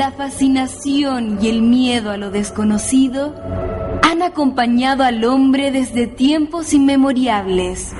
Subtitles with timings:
[0.00, 3.34] la fascinación y el miedo a lo desconocido
[4.02, 7.92] han acompañado al hombre desde tiempos inmemoriales.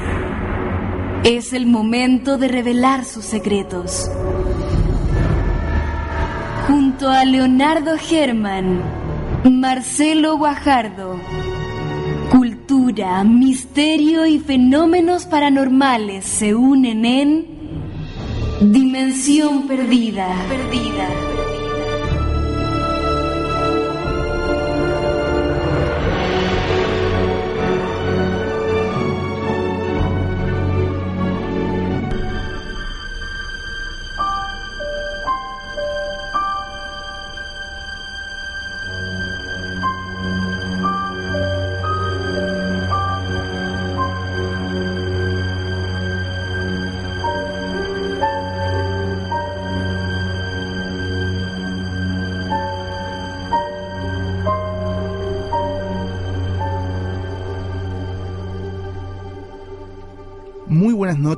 [1.25, 4.11] Es el momento de revelar sus secretos.
[6.67, 8.81] Junto a Leonardo Germán,
[9.45, 11.21] Marcelo Guajardo,
[12.31, 17.47] cultura, misterio y fenómenos paranormales se unen en
[18.63, 20.29] Dimensión Perdida.
[20.49, 21.30] Perdida.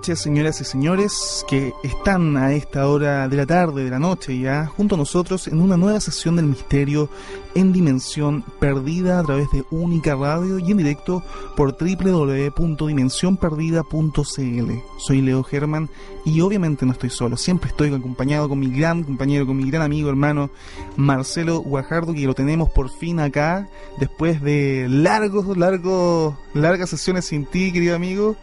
[0.02, 4.36] Noches, señoras y señores que están a esta hora de la tarde, de la noche
[4.36, 7.08] ya, junto a nosotros en una nueva sesión del misterio
[7.54, 11.22] en dimensión perdida a través de Única Radio y en directo
[11.56, 14.72] por www.dimensionperdida.cl.
[14.98, 15.88] Soy Leo Germán
[16.24, 19.82] y obviamente no estoy solo, siempre estoy acompañado con mi gran compañero, con mi gran
[19.82, 20.50] amigo, hermano
[20.96, 23.68] Marcelo Guajardo, que lo tenemos por fin acá,
[24.00, 28.34] después de largos, largos, largas sesiones sin ti, querido amigo.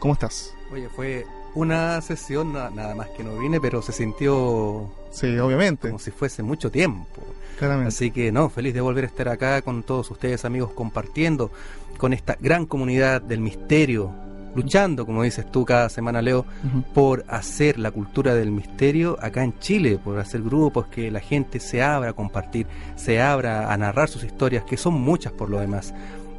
[0.00, 0.55] ¿Cómo estás?
[0.72, 4.90] Oye, fue una sesión nada más que no vine, pero se sintió.
[5.10, 5.88] Sí, obviamente.
[5.88, 7.22] Como si fuese mucho tiempo.
[7.58, 7.88] Claramente.
[7.88, 11.50] Así que no, feliz de volver a estar acá con todos ustedes, amigos, compartiendo
[11.96, 14.12] con esta gran comunidad del misterio,
[14.54, 16.44] luchando, como dices tú cada semana, Leo,
[16.92, 21.60] por hacer la cultura del misterio acá en Chile, por hacer grupos que la gente
[21.60, 22.66] se abra a compartir,
[22.96, 25.94] se abra a narrar sus historias, que son muchas por lo demás.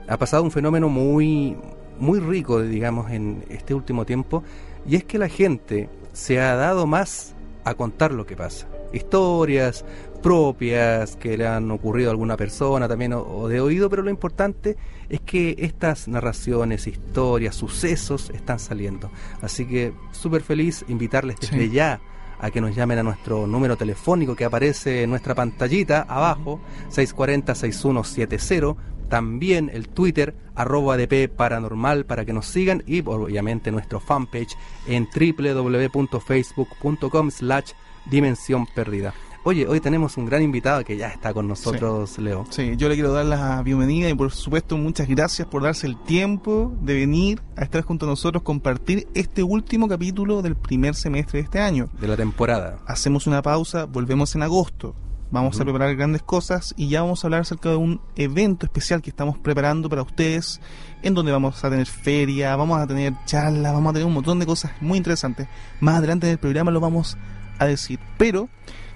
[0.07, 1.57] Ha pasado un fenómeno muy,
[1.99, 4.43] muy rico, digamos, en este último tiempo,
[4.87, 8.67] y es que la gente se ha dado más a contar lo que pasa.
[8.93, 9.83] Historias
[10.21, 14.77] propias que le han ocurrido a alguna persona también o, de oído, pero lo importante
[15.09, 19.09] es que estas narraciones, historias, sucesos están saliendo.
[19.41, 21.99] Así que súper feliz invitarles desde ya
[22.39, 26.59] a que nos llamen a nuestro número telefónico que aparece en nuestra pantallita abajo,
[26.91, 28.75] 640-6170
[29.07, 34.55] también el Twitter arroba DP Paranormal para que nos sigan y obviamente nuestro fanpage
[34.87, 37.71] en www.facebook.com slash
[38.09, 39.13] Dimensión Perdida.
[39.47, 42.45] Oye, hoy tenemos un gran invitado que ya está con nosotros, Leo.
[42.49, 45.97] Sí, yo le quiero dar la bienvenida y por supuesto muchas gracias por darse el
[46.03, 51.39] tiempo de venir a estar junto a nosotros, compartir este último capítulo del primer semestre
[51.39, 51.89] de este año.
[52.01, 52.79] De la temporada.
[52.87, 54.95] Hacemos una pausa, volvemos en agosto.
[55.29, 59.01] Vamos a preparar grandes cosas y ya vamos a hablar acerca de un evento especial
[59.01, 60.61] que estamos preparando para ustedes,
[61.03, 64.39] en donde vamos a tener feria, vamos a tener charlas, vamos a tener un montón
[64.39, 65.49] de cosas muy interesantes.
[65.81, 67.17] Más adelante en el programa lo vamos
[67.59, 67.99] a decir.
[68.17, 68.47] Pero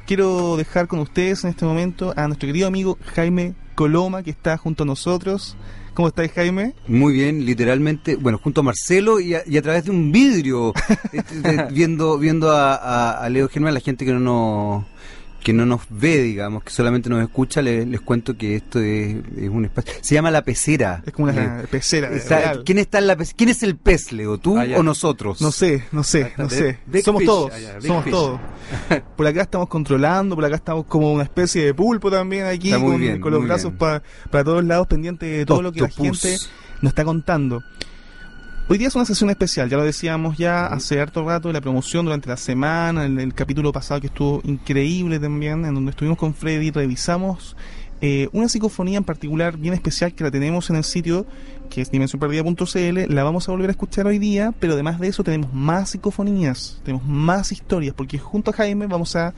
[0.06, 4.56] quiero dejar con ustedes en este momento a nuestro querido amigo Jaime Coloma, que está
[4.58, 5.58] junto a nosotros.
[5.94, 6.74] ¿Cómo estáis, Jaime?
[6.88, 10.74] Muy bien, literalmente, bueno, junto a Marcelo y a, través de un vidrio,
[11.12, 14.86] este, viendo viendo a, a, Leo Germán, la gente que no nos
[15.44, 19.16] que no nos ve, digamos, que solamente nos escucha, les, cuento que esto es,
[19.50, 19.94] un espacio.
[20.02, 21.02] Se llama la pecera.
[21.06, 22.10] Es como una eh, pecera.
[22.64, 24.38] ¿Quién está en la ¿Quién es el pez, Leo?
[24.38, 25.42] ¿Tú ah, o nosotros?
[25.42, 26.80] No sé, no sé, no sé.
[27.04, 27.52] somos todos.
[27.54, 28.40] Ah, somos todos.
[29.18, 33.32] por acá estamos controlando, por acá estamos como una especie de pulpo también aquí, con,
[33.32, 36.38] los brazos para todos lados, pendientes de todo lo que la gente
[36.82, 37.62] nos está contando.
[38.70, 41.62] Hoy día es una sesión especial, ya lo decíamos ya hace harto rato de la
[41.62, 46.18] promoción durante la semana, en el capítulo pasado que estuvo increíble también, en donde estuvimos
[46.18, 47.58] con Freddy, revisamos
[48.00, 51.26] eh, una psicofonía en particular bien especial que la tenemos en el sitio
[51.70, 55.24] que es dimensionperdida.cl, la vamos a volver a escuchar hoy día, pero además de eso
[55.24, 59.34] tenemos más psicofonías, tenemos más historias, porque junto a Jaime vamos a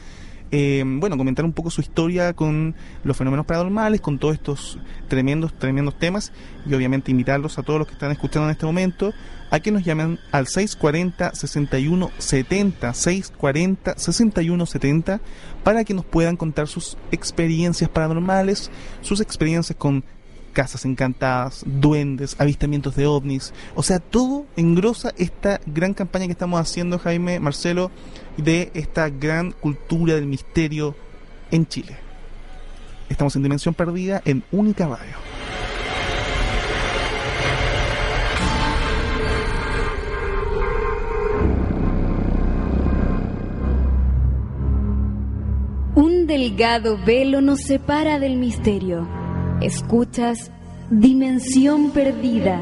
[0.55, 4.77] eh, bueno, comentar un poco su historia con los fenómenos paranormales, con todos estos
[5.07, 6.31] tremendos, tremendos temas
[6.67, 9.11] y obviamente invitarlos a todos los que están escuchando en este momento
[9.49, 12.11] a que nos llamen al 640-6170,
[12.93, 15.21] 640-6170,
[15.63, 18.69] para que nos puedan contar sus experiencias paranormales,
[19.01, 20.03] sus experiencias con
[20.53, 26.61] casas encantadas, duendes, avistamientos de ovnis, o sea, todo engrosa esta gran campaña que estamos
[26.61, 27.89] haciendo, Jaime, Marcelo,
[28.37, 30.95] de esta gran cultura del misterio
[31.51, 31.97] en Chile.
[33.09, 35.15] Estamos en Dimensión Perdida en Única Radio.
[45.95, 49.07] Un delgado velo nos separa del misterio.
[49.61, 50.51] Escuchas
[50.89, 52.59] Dimensión Perdida.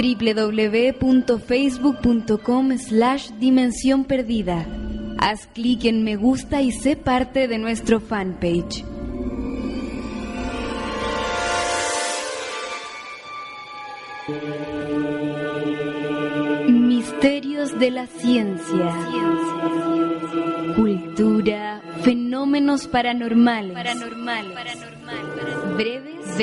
[0.00, 4.66] www.facebook.com slash dimensión perdida.
[5.18, 8.82] Haz clic en me gusta y sé parte de nuestro fanpage.
[16.68, 18.96] Misterios de la ciencia.
[20.76, 23.74] Cultura, fenómenos paranormales.
[23.74, 24.54] Paranormal.
[25.76, 26.38] Breves, breves,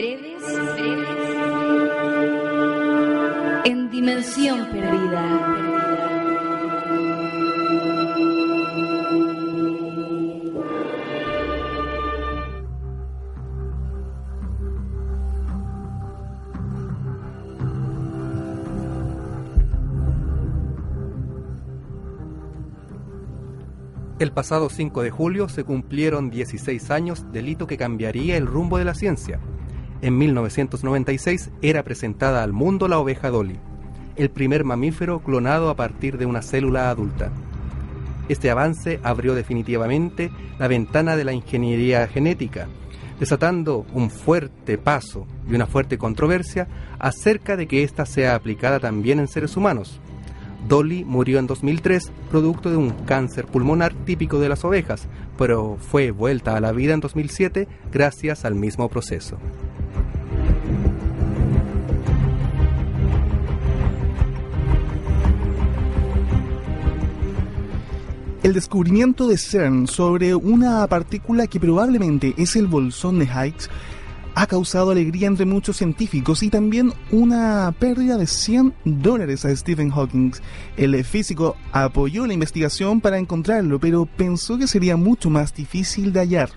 [0.75, 1.26] breves.
[3.97, 5.57] En dimensión perdida.
[24.19, 28.77] El pasado 5 de julio se cumplieron 16 años del hito que cambiaría el rumbo
[28.77, 29.39] de la ciencia.
[30.03, 33.59] En 1996 era presentada al mundo la oveja Dolly,
[34.17, 37.31] el primer mamífero clonado a partir de una célula adulta.
[38.29, 42.67] Este avance abrió definitivamente la ventana de la ingeniería genética,
[43.19, 46.67] desatando un fuerte paso y una fuerte controversia
[46.99, 49.99] acerca de que ésta sea aplicada también en seres humanos.
[50.67, 56.11] Dolly murió en 2003 producto de un cáncer pulmonar típico de las ovejas, pero fue
[56.11, 59.37] vuelta a la vida en 2007 gracias al mismo proceso.
[68.47, 73.69] El descubrimiento de CERN sobre una partícula que probablemente es el bolsón de Higgs
[74.35, 79.89] ha causado alegría entre muchos científicos y también una pérdida de 100 dólares a Stephen
[79.89, 80.31] Hawking.
[80.77, 86.21] El físico apoyó la investigación para encontrarlo, pero pensó que sería mucho más difícil de
[86.21, 86.49] hallar.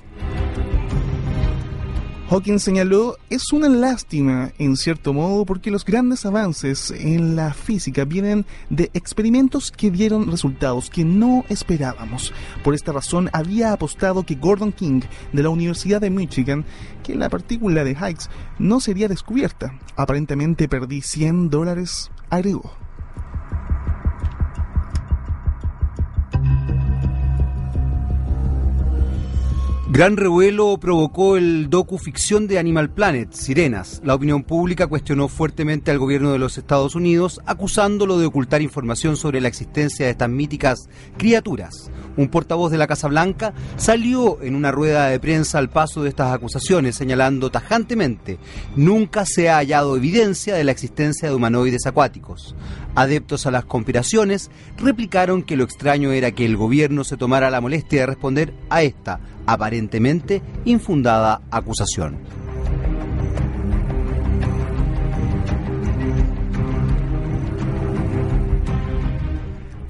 [2.31, 8.05] Hawking señaló, es una lástima, en cierto modo, porque los grandes avances en la física
[8.05, 12.33] vienen de experimentos que dieron resultados que no esperábamos.
[12.63, 15.01] Por esta razón, había apostado que Gordon King,
[15.33, 16.65] de la Universidad de Michigan,
[17.03, 18.31] que la partícula de Higgs
[18.61, 19.77] no sería descubierta.
[19.97, 22.90] Aparentemente perdí 100 dólares, agregó.
[29.93, 34.01] Gran revuelo provocó el docu-ficción de Animal Planet, Sirenas.
[34.05, 39.17] La opinión pública cuestionó fuertemente al gobierno de los Estados Unidos, acusándolo de ocultar información
[39.17, 40.89] sobre la existencia de estas míticas
[41.19, 41.91] criaturas.
[42.17, 46.11] Un portavoz de la Casa Blanca salió en una rueda de prensa al paso de
[46.11, 48.39] estas acusaciones, señalando tajantemente,
[48.77, 52.55] nunca se ha hallado evidencia de la existencia de humanoides acuáticos.
[52.95, 57.61] Adeptos a las conspiraciones replicaron que lo extraño era que el gobierno se tomara la
[57.61, 62.19] molestia de responder a esta aparentemente infundada acusación.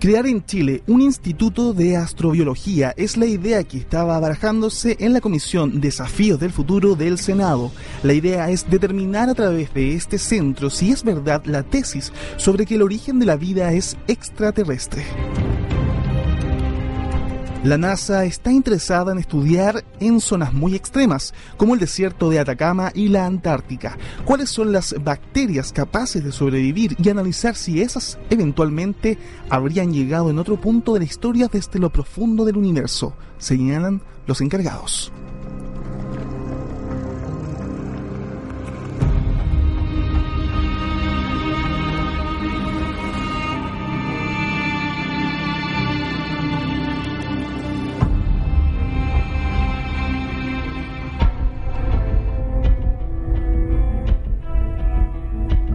[0.00, 5.20] Crear en Chile un instituto de astrobiología es la idea que estaba barajándose en la
[5.20, 7.70] Comisión Desafíos del Futuro del Senado.
[8.02, 12.64] La idea es determinar a través de este centro si es verdad la tesis sobre
[12.64, 15.04] que el origen de la vida es extraterrestre.
[17.62, 22.90] La NASA está interesada en estudiar en zonas muy extremas, como el desierto de Atacama
[22.94, 29.18] y la Antártica, cuáles son las bacterias capaces de sobrevivir y analizar si esas eventualmente
[29.50, 34.40] habrían llegado en otro punto de la historia desde lo profundo del universo, señalan los
[34.40, 35.12] encargados.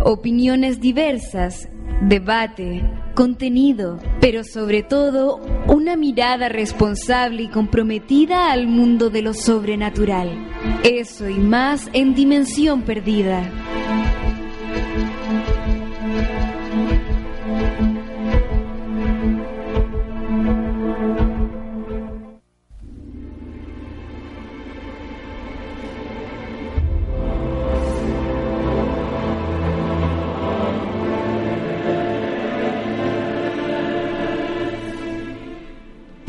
[0.06, 1.68] Opiniones diversas,
[2.00, 10.30] debate, contenido, pero sobre todo una mirada responsable y comprometida al mundo de lo sobrenatural.
[10.84, 13.52] Eso y más en Dimensión Perdida.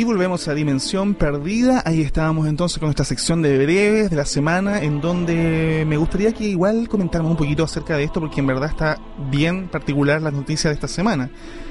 [0.07, 1.83] Volvemos a Dimensión Perdida.
[1.85, 6.33] Ahí estábamos entonces con nuestra sección de breves de la semana, en donde me gustaría
[6.33, 10.33] que igual comentáramos un poquito acerca de esto, porque en verdad está bien particular las
[10.33, 11.29] noticias de esta semana.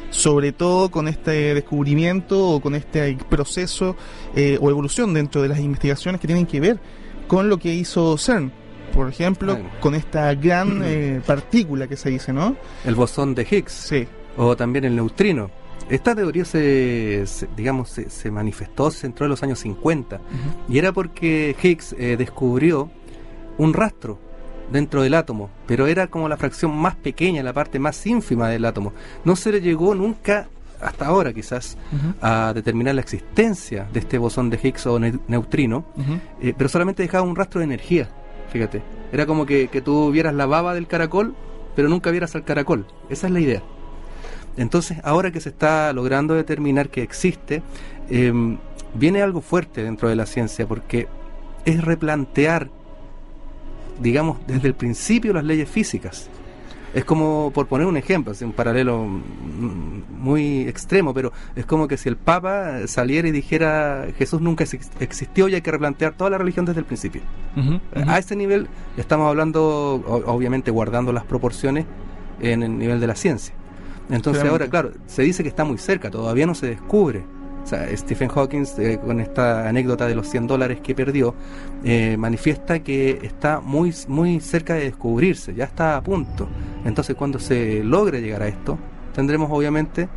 [0.10, 3.96] Sobre todo con este descubrimiento o con este proceso
[4.36, 6.80] eh, o evolución dentro de las investigaciones que tienen que ver
[7.28, 8.52] con lo que hizo CERN.
[8.94, 12.58] Por ejemplo, con esta gran eh, partícula que se dice, ¿no?
[12.84, 13.72] El bosón de Higgs.
[13.72, 14.08] Sí.
[14.36, 15.50] O también el neutrino
[15.90, 17.26] esta teoría se,
[17.56, 20.20] digamos, se, manifestó, se entró en los años 50
[20.68, 22.90] y era porque Higgs eh, descubrió
[23.58, 24.20] un rastro
[24.72, 28.66] dentro del átomo, pero era como la fracción más pequeña, la parte más ínfima del
[28.66, 28.94] átomo.
[29.24, 30.48] No se le llegó nunca,
[30.82, 31.78] hasta ahora quizás,
[32.20, 35.86] a determinar la existencia de este bosón de Higgs o neutrino,
[36.42, 38.10] eh, pero solamente dejaba un rastro de energía,
[38.52, 38.82] fíjate.
[39.12, 41.36] Era como que, que tú vieras la baba del caracol,
[41.76, 42.88] pero nunca vieras al caracol.
[43.10, 43.62] Esa es la idea.
[44.58, 47.62] Entonces, ahora que se está logrando determinar que existe,
[48.10, 48.58] em,
[48.94, 51.08] viene algo fuerte dentro de la ciencia, porque
[51.66, 52.70] es replantear,
[54.00, 56.30] digamos, desde el principio las leyes físicas.
[56.94, 62.08] Es como, por poner un ejemplo, un paralelo muy extremo, pero es como que si
[62.08, 64.64] el Papa saliera y dijera Jesús nunca
[65.02, 67.22] existió y hay que replantear toda la religión desde el principio.
[68.08, 71.86] A ese nivel estamos hablando, obviamente guardando las proporciones
[72.40, 73.54] en el nivel de la ciencia.
[74.10, 77.24] Entonces ahora, claro, se dice que está muy cerca, todavía no se descubre.
[77.64, 81.34] O sea, Stephen Hawking, eh, con esta anécdota de los 100 dólares que perdió,
[81.84, 86.48] eh, manifiesta que está muy, muy cerca de descubrirse, ya está a punto.
[86.86, 88.78] Entonces, cuando se logre llegar a esto,
[89.16, 90.08] tendremos obviamente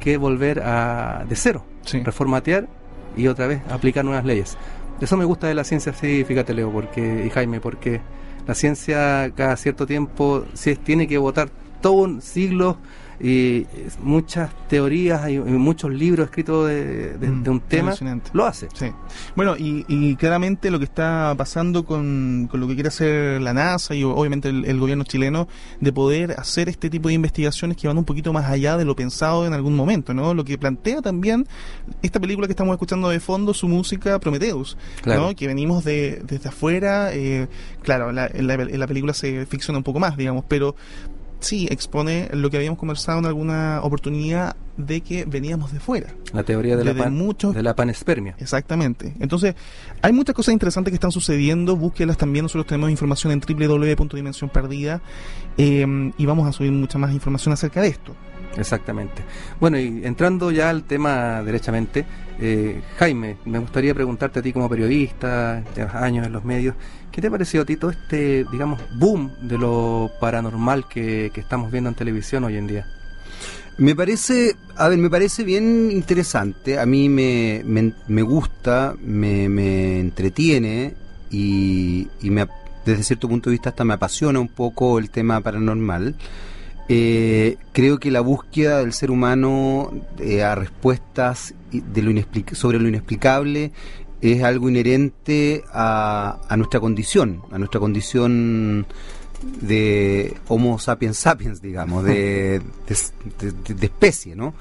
[0.00, 1.66] que volver a de cero,
[2.04, 2.68] reformatear
[3.16, 4.56] y otra vez aplicar nuevas leyes.
[5.00, 8.00] Eso me gusta de la ciencia, sí, fíjate Leo, porque y Jaime, porque
[8.46, 12.78] la ciencia cada cierto tiempo sí, tiene que votar todo un siglo
[13.20, 13.66] y
[14.02, 17.94] muchas teorías y muchos libros escritos de, mm, un tema
[18.32, 18.68] lo hace.
[18.74, 18.86] Sí.
[19.36, 23.94] Bueno, y, claramente lo que está pasando con, con, lo que quiere hacer la NASA
[23.94, 25.48] y obviamente el, gobierno chileno
[25.80, 28.94] de poder hacer este tipo de investigaciones que van un poquito más allá de lo
[28.94, 30.34] pensado en algún momento, ¿no?
[30.34, 31.46] Lo que plantea también
[32.02, 35.34] esta película que estamos escuchando de fondo, su música Prometheus, ¿no?
[35.34, 37.48] Que venimos de, desde afuera, eh,
[37.82, 38.46] claro, la, en
[38.78, 40.74] la película se ficciona un poco más, digamos, pero
[41.44, 46.08] sí expone lo que habíamos conversado en alguna oportunidad de que veníamos de fuera.
[46.32, 48.34] La teoría de, la, de la panespermia.
[48.38, 49.14] Exactamente.
[49.20, 49.54] Entonces,
[50.02, 51.76] hay muchas cosas interesantes que están sucediendo.
[51.76, 52.44] Búsquelas también.
[52.44, 55.00] Nosotros tenemos información en www.dimensión perdida
[55.56, 55.86] eh,
[56.18, 58.14] y vamos a subir mucha más información acerca de esto.
[58.56, 59.22] Exactamente.
[59.60, 62.04] Bueno, y entrando ya al tema derechamente,
[62.40, 66.74] eh, Jaime, me gustaría preguntarte a ti como periodista, llevas años en los medios,
[67.14, 71.70] ¿qué te ha parecido a ti todo este, digamos, boom de lo paranormal que, estamos
[71.70, 72.86] viendo en televisión hoy en día?
[73.78, 80.00] Me parece, a ver, me parece bien interesante, a mí me, me, gusta, me, me
[80.00, 80.94] entretiene
[81.30, 82.48] y, y me,
[82.84, 86.16] desde cierto punto de vista hasta me apasiona un poco el tema paranormal.
[86.88, 92.12] Eh, creo que la búsqueda del ser humano eh, a respuestas de lo
[92.52, 93.72] sobre lo inexplicable
[94.20, 98.86] es algo inherente a, nuestra condición, a nuestra condición
[99.60, 102.62] de Homo sapiens sapiens, digamos, de,
[103.38, 104.54] de, especie, ¿no?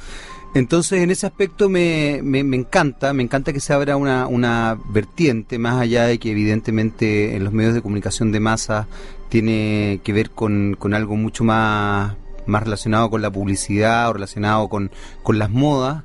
[0.55, 5.57] Entonces, en ese aspecto me, me, encanta, me encanta que se abra una, una vertiente,
[5.57, 8.87] más allá de que evidentemente en los medios de comunicación de masa
[9.29, 14.67] tiene que ver con, con algo mucho más, más relacionado con la publicidad o relacionado
[14.69, 14.91] con,
[15.23, 16.03] con las modas,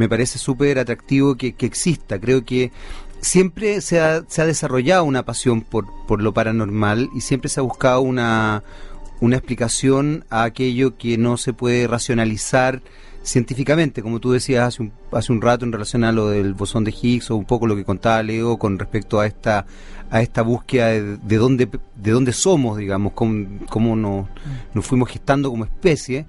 [0.00, 2.18] me parece súper atractivo que, que, exista.
[2.18, 2.72] Creo que
[3.20, 7.60] siempre se ha, se ha desarrollado una pasión por, por lo paranormal y siempre se
[7.60, 8.64] ha buscado una,
[9.20, 12.80] una explicación a aquello que no se puede racionalizar
[13.22, 16.84] científicamente, como tú decías hace un, hace un rato en relación a lo del bosón
[16.84, 19.66] de Higgs o un poco lo que contaba Leo con respecto a esta
[20.10, 24.28] a esta búsqueda de, de dónde de dónde somos, digamos, cómo, nos,
[24.72, 26.24] nos fuimos gestando como especie.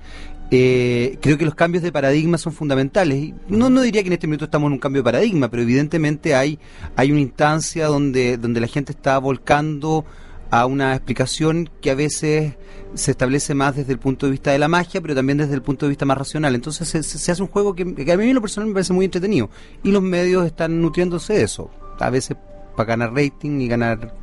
[0.54, 3.18] Eh, creo que los cambios de paradigma son fundamentales.
[3.18, 5.64] Y no, no diría que en este momento estamos en un cambio de paradigma, pero
[5.64, 6.60] evidentemente hay,
[6.98, 10.06] hay una instancia donde, donde la gente está volcando
[10.50, 12.56] a una explicación que a veces
[12.94, 15.62] se establece más desde el punto de vista de la magia, pero también desde el
[15.62, 16.54] punto de vista más racional.
[16.54, 19.50] Entonces se, hace un juego que, a mí en lo personal me parece muy entretenido.
[19.84, 21.72] Y los medios están nutriéndose de eso.
[21.98, 22.36] A veces
[22.76, 24.14] para ganar rating y ganar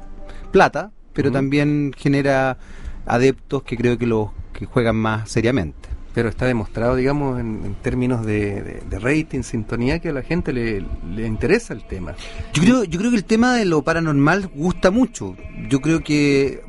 [0.52, 2.58] plata, pero también genera
[3.06, 8.26] adeptos que creo que los que juegan más seriamente pero está demostrado, digamos, en, términos
[8.26, 10.84] de, rating, sintonía, que a la gente le,
[11.14, 12.16] le, interesa el tema.
[12.52, 15.37] Yo creo, yo creo que el tema de lo paranormal gusta mucho.
[15.68, 16.60] Yo creo que,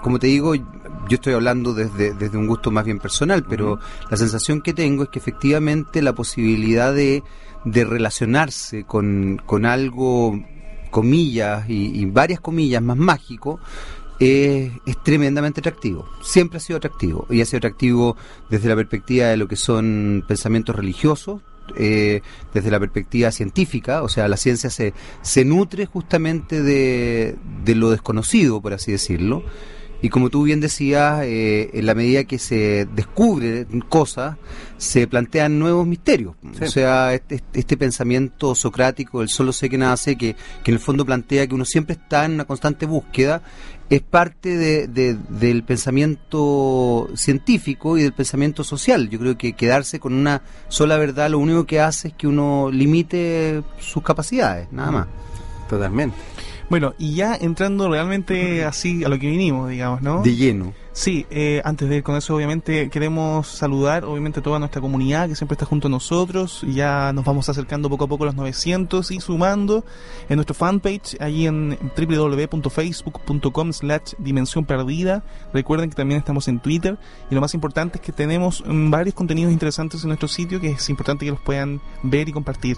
[0.00, 0.64] como te digo, yo
[1.10, 3.80] estoy hablando desde, desde un gusto más bien personal, pero
[4.12, 7.24] la sensación que tengo es que efectivamente la posibilidad de,
[7.64, 10.38] de relacionarse con, con algo,
[10.90, 13.60] comillas y, varias comillas más mágico,
[14.18, 16.08] es, es, tremendamente atractivo.
[16.22, 17.26] Siempre ha sido atractivo.
[17.30, 18.16] Y ha sido atractivo
[18.50, 21.40] desde la perspectiva de lo que son pensamientos religiosos,
[21.76, 22.22] eh,
[22.54, 27.90] desde la perspectiva científica, o sea, la ciencia se, se nutre justamente de, de lo
[27.90, 29.42] desconocido, por así decirlo.
[30.00, 34.36] Y como tú bien decías, eh, en la medida que se descubre cosas,
[34.76, 36.34] se plantean nuevos misterios.
[36.60, 40.70] O sea, este, este, este, pensamiento socrático, el solo sé que nada sé, que, que
[40.70, 43.42] en el fondo plantea que uno siempre está en una constante búsqueda,
[43.90, 49.08] es parte de, del pensamiento científico y del pensamiento social.
[49.08, 52.70] Yo creo que quedarse con una sola verdad lo único que hace es que uno
[52.70, 55.06] limite sus capacidades, nada más.
[55.68, 56.16] Totalmente.
[56.70, 60.22] Bueno, y ya entrando realmente así a lo que vinimos, digamos, ¿no?
[60.22, 60.74] De lleno.
[60.92, 65.28] Sí, eh, antes de ir con eso, obviamente queremos saludar, obviamente, a toda nuestra comunidad
[65.28, 66.66] que siempre está junto a nosotros.
[66.68, 69.84] Ya nos vamos acercando poco a poco a los 900 y sumando
[70.28, 75.22] en nuestro fanpage, allí en www.facebook.com slash dimensión perdida.
[75.54, 76.98] Recuerden que también estamos en Twitter
[77.30, 80.72] y lo más importante es que tenemos mm, varios contenidos interesantes en nuestro sitio que
[80.72, 82.76] es importante que los puedan ver y compartir.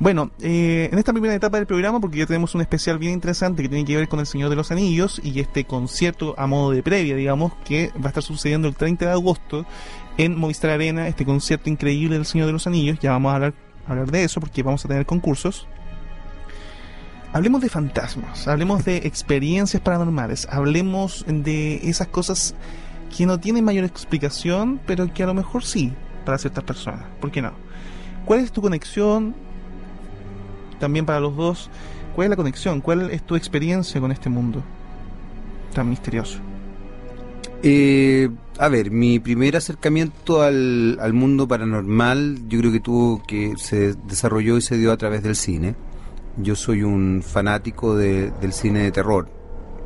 [0.00, 3.62] Bueno, eh, en esta primera etapa del programa, porque ya tenemos un especial bien interesante
[3.62, 6.70] que tiene que ver con El Señor de los Anillos y este concierto a modo
[6.70, 9.66] de previa, digamos, que va a estar sucediendo el 30 de agosto
[10.16, 12.98] en Movistar Arena, este concierto increíble del Señor de los Anillos.
[12.98, 13.54] Ya vamos a hablar,
[13.86, 15.68] a hablar de eso porque vamos a tener concursos.
[17.34, 22.54] Hablemos de fantasmas, hablemos de experiencias paranormales, hablemos de esas cosas
[23.14, 25.92] que no tienen mayor explicación, pero que a lo mejor sí
[26.24, 27.04] para ciertas personas.
[27.20, 27.52] ¿Por qué no?
[28.24, 29.49] ¿Cuál es tu conexión
[30.80, 31.70] también para los dos,
[32.16, 32.80] ¿cuál es la conexión?
[32.80, 34.62] ¿Cuál es tu experiencia con este mundo
[35.72, 36.40] tan misterioso?
[37.62, 43.94] Eh, a ver, mi primer acercamiento al, mundo paranormal yo creo que tuvo que se
[44.06, 45.76] desarrolló y se dio a través del cine.
[46.36, 49.28] Yo soy un fanático del cine de terror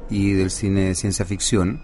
[0.09, 1.83] y del cine de ciencia ficción.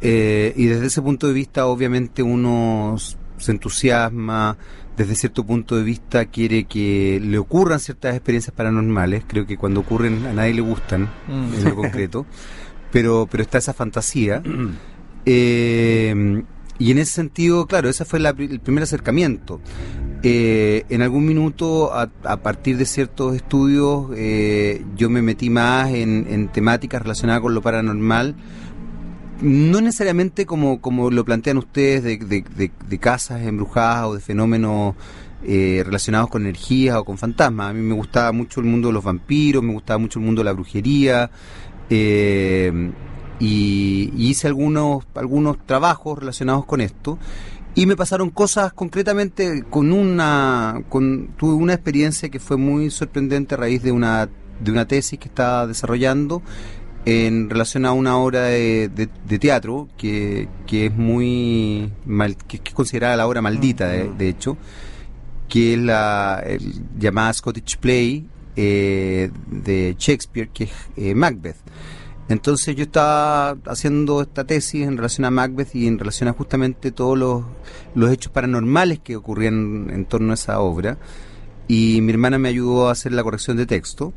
[0.00, 2.96] Eh, y desde ese punto de vista obviamente uno
[3.36, 4.56] se entusiasma,
[4.96, 9.80] desde cierto punto de vista quiere que le ocurran ciertas experiencias paranormales, creo que cuando
[9.80, 11.54] ocurren a nadie le gustan mm.
[11.54, 12.26] en lo concreto,
[12.92, 14.42] pero, pero está esa fantasía.
[15.26, 16.42] Eh,
[16.80, 19.60] y en ese sentido, claro, ese fue el primer acercamiento.
[20.22, 26.26] Eh, en algún minuto, a, partir de ciertos estudios, eh, yo me metí más en,
[26.30, 28.34] en temáticas relacionadas con lo paranormal,
[29.40, 34.94] no necesariamente como, como lo plantean ustedes de, casas embrujadas o de fenómenos
[35.42, 37.70] eh, relacionados con energías o con fantasmas.
[37.70, 40.40] A mí me gustaba mucho el mundo de los vampiros, me gustaba mucho el mundo
[40.40, 41.30] de la brujería.
[41.88, 42.92] Eh,
[43.38, 47.18] y, hice algunos, algunos trabajos relacionados con esto.
[47.74, 50.82] Y me pasaron cosas concretamente con una.
[50.88, 54.28] Con, tuve una experiencia que fue muy sorprendente a raíz de una,
[54.60, 56.42] de una tesis que estaba desarrollando
[57.04, 59.08] en relación a una obra de,
[59.40, 64.56] teatro que, es muy mal, que, es considerada la obra maldita de, de hecho
[65.50, 66.42] que es la
[66.98, 71.56] llamada Scottish Play eh, de Shakespeare que es eh, Macbeth.
[72.28, 76.92] Entonces yo estaba haciendo esta tesis en relación a Macbeth y en relación a justamente
[76.92, 77.42] todos los,
[77.96, 80.98] los hechos paranormales que ocurrían en torno a esa obra
[81.66, 84.12] y mi hermana me ayudó a hacer la corrección de texto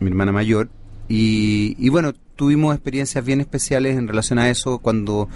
[0.00, 0.70] mi hermana mayor
[1.08, 5.28] y, bueno, tuvimos experiencias bien especiales en relación a eso cuando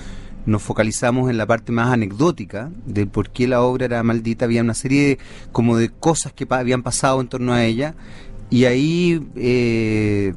[0.47, 4.47] nos focalizamos en la parte más anecdótica de por qué la obra era maldita.
[4.47, 5.19] Había una serie
[5.53, 7.95] como de cosas que habían pasado en torno a ella.
[8.51, 10.35] Y ahí, eh,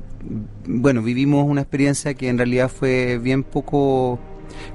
[0.68, 4.20] bueno, vivimos una experiencia que en realidad fue bien poco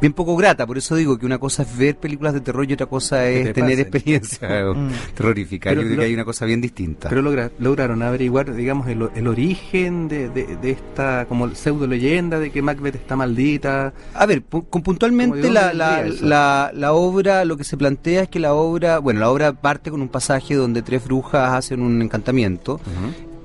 [0.01, 0.67] bien poco grata.
[0.67, 3.53] Por eso digo que una cosa es ver películas de terror y otra cosa es
[3.53, 4.91] tener experiencia mm.
[5.15, 5.73] terrorífica.
[5.73, 7.09] Yo creo que hay una cosa bien distinta.
[7.09, 7.23] Pero
[7.59, 13.93] lograron averiguar, digamos, el, origen de, esta como pseudo leyenda de que Macbeth está maldita.
[14.15, 18.55] A ver, con puntualmente la, la, la, obra, lo que se plantea es que la
[18.55, 22.81] obra, bueno, la obra parte con un pasaje donde tres brujas hacen un encantamiento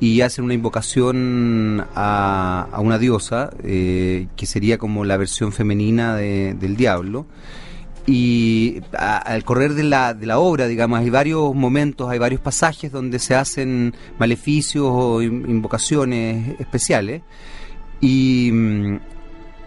[0.02, 6.16] y hacen una invocación a, a una diosa, eh, que sería como la versión femenina
[6.16, 7.28] del diablo.
[8.08, 12.92] Y al correr de la, de la obra, digamos, hay varios momentos, hay varios pasajes
[12.92, 17.22] donde se hacen maleficios o invocaciones especiales.
[18.02, 19.00] Y, mm,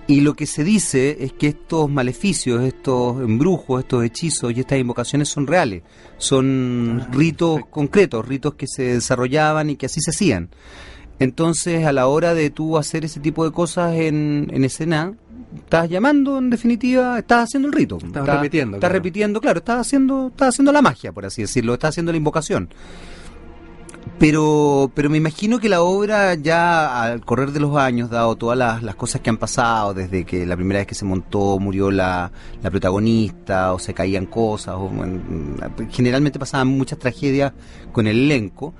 [0.06, 4.78] y lo que se dice es que estos maleficios, estos embrujos, estos hechizos y estas
[4.78, 5.82] invocaciones son reales,
[6.18, 10.50] son ah, ritos concretos, ritos que se desarrollaban y que así se hacían.
[11.18, 15.14] Entonces, a la hora de tú hacer ese tipo de cosas en, en escena,
[15.54, 17.98] estás llamando, en definitiva, estás haciendo el rito.
[18.04, 18.76] Estás repitiendo.
[18.76, 22.18] Estás repitiendo, claro, estás haciendo, estás haciendo la magia, por así decirlo, estás haciendo la
[22.18, 22.68] invocación.
[24.18, 28.56] Pero, pero me imagino que la obra ya al correr de los años, dado todas
[28.82, 32.30] las, cosas que han pasado, desde que la primera vez que se montó murió la,
[32.62, 34.90] la protagonista, o se caían cosas, o
[35.90, 37.52] generalmente pasaban muchas tragedias
[37.92, 38.72] con el elenco,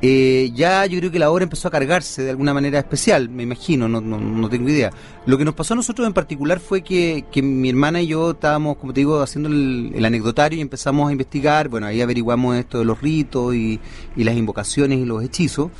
[0.00, 3.42] eh, ya yo creo que la obra empezó a cargarse de alguna manera especial, me
[3.42, 4.90] imagino, no, no, no, tengo idea.
[5.26, 8.30] Lo que nos pasó a nosotros en particular fue que, que mi hermana y yo
[8.30, 12.56] estábamos, como te digo, haciendo el, el, anecdotario y empezamos a investigar, bueno, ahí averiguamos
[12.56, 13.80] esto de los ritos y,
[14.14, 15.70] y las invocaciones y los hechizos.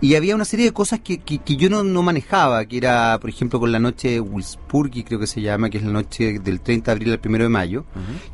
[0.00, 3.30] Y había una serie de cosas que, que, yo no, no, manejaba, que era, por
[3.30, 6.60] ejemplo, con la noche de Wilspurgi, creo que se llama, que es la noche del
[6.60, 7.84] 30 de abril al 1 de mayo,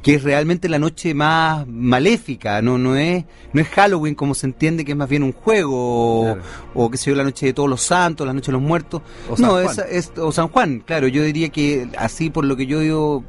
[0.03, 3.25] que es realmente la noche más maléfica, no no es
[3.55, 6.37] no es Halloween como se entiende que es más bien un juego,
[6.75, 9.01] o, que se yo, la noche de todos los santos, la noche de los muertos.
[9.31, 12.67] O no, es, es, o San Juan, claro, yo diría que así por lo que
[12.67, 13.25] yo digo,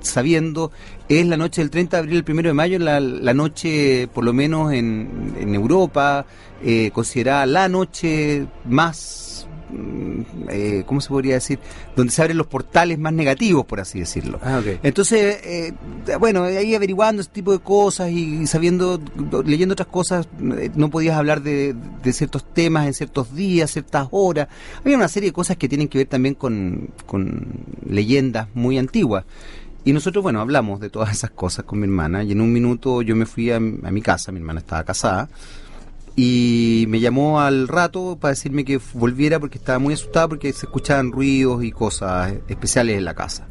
[0.00, 0.72] sabiendo,
[1.08, 4.24] es la noche del 30 de abril al 1 de mayo, la, la noche, por
[4.24, 6.26] lo menos en, en Europa,
[6.64, 11.60] eh, considerada la noche más, mm, eh, ¿cómo se podría decir?
[11.94, 14.40] Donde se abren los portales más negativos, por así decirlo.
[14.42, 15.72] Ah, Entonces, eh,
[16.18, 19.00] bueno, ahí averiguando ese tipo de cosas y sabiendo,
[19.44, 24.08] leyendo otras cosas, eh, no podías hablar de, de, ciertos temas en ciertos días, ciertas
[24.10, 24.48] horas.
[24.80, 27.46] Había una serie de cosas que tienen que ver también con, con
[27.88, 29.24] leyendas muy antiguas.
[29.86, 33.02] Y nosotros, bueno, hablamos de todas esas cosas con mi hermana y en un minuto
[33.02, 35.28] yo me fui a, mi casa, mi hermana estaba casada
[36.16, 40.66] y me llamó al rato para decirme que volviera porque estaba muy asustada porque se
[40.66, 43.46] escuchaban ruidos y cosas especiales en la casa.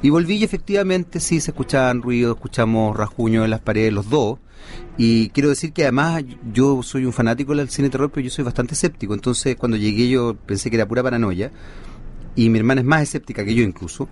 [0.00, 4.38] Y volví y efectivamente sí se escuchaban ruidos, escuchamos rasguños en las paredes los dos.
[4.96, 8.46] Y quiero decir que además yo soy un fanático del cine terror, pero yo soy
[8.46, 9.12] bastante escéptico.
[9.12, 11.52] Entonces cuando llegué yo pensé que era pura paranoia.
[12.34, 14.08] Y mi hermana es más escéptica que yo incluso.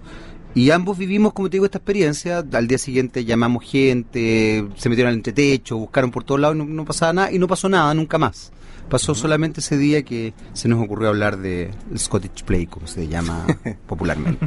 [0.55, 2.45] Y ambos vivimos, como te digo, esta experiencia.
[2.53, 6.85] Al día siguiente llamamos gente, se metieron al entretecho, buscaron por todos lados y no,
[6.85, 7.33] pasaba nada.
[7.33, 8.53] Y no pasó nada nunca más.
[8.88, 13.45] Pasó solamente ese día que se nos ocurrió hablar de Scottish Play, como se llama
[13.88, 14.47] popularmente.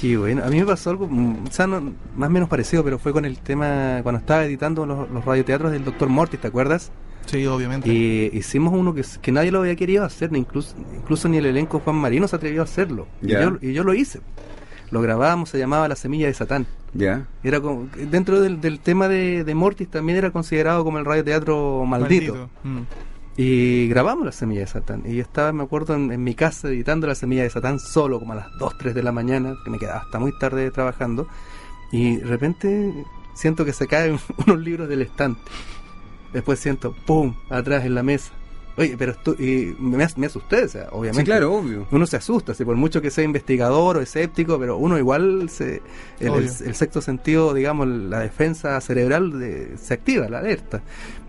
[0.00, 0.42] Qué bueno.
[0.44, 3.24] A mí me pasó algo, mm, o sea, más o menos parecido, pero fue con
[3.24, 6.08] el tema cuando estaba editando los, radioteatros del Dr.
[6.08, 6.92] Mortis, ¿te acuerdas?
[7.26, 7.92] Sí, obviamente.
[7.92, 11.80] Y hicimos uno que, que nadie lo había querido hacer, incluso, incluso ni el elenco
[11.80, 13.06] Juan Marino se atrevió a hacerlo.
[13.20, 14.20] Y, yo, y yo lo hice
[14.92, 16.66] lo grabábamos, se llamaba La Semilla de Satán.
[16.92, 17.26] Ya.
[17.42, 21.84] Era como, dentro del, del tema de, de, Mortis también era considerado como el radioteatro
[21.86, 22.50] maldito.
[22.62, 22.80] Mm.
[23.38, 25.02] Y grabamos La Semilla de Satán.
[25.06, 28.34] Y yo estaba, me acuerdo, en, mi casa editando La Semilla de Satán solo, como
[28.34, 31.26] a las 2, 3 de la mañana, que me quedaba hasta muy tarde trabajando.
[31.90, 32.92] Y de repente
[33.32, 35.40] siento que se caen unos libros del estante.
[36.34, 38.32] Después siento, ¡pum!, atrás en la mesa.
[38.76, 41.20] Oye, pero esto, y me, me asusté, o sea, obviamente.
[41.20, 41.86] Sí, claro, obvio.
[41.90, 45.82] Uno se asusta, si por mucho que sea investigador o escéptico, pero uno igual se
[46.20, 50.82] el, sexto sentido, digamos, la defensa cerebral de, se activa, la alerta.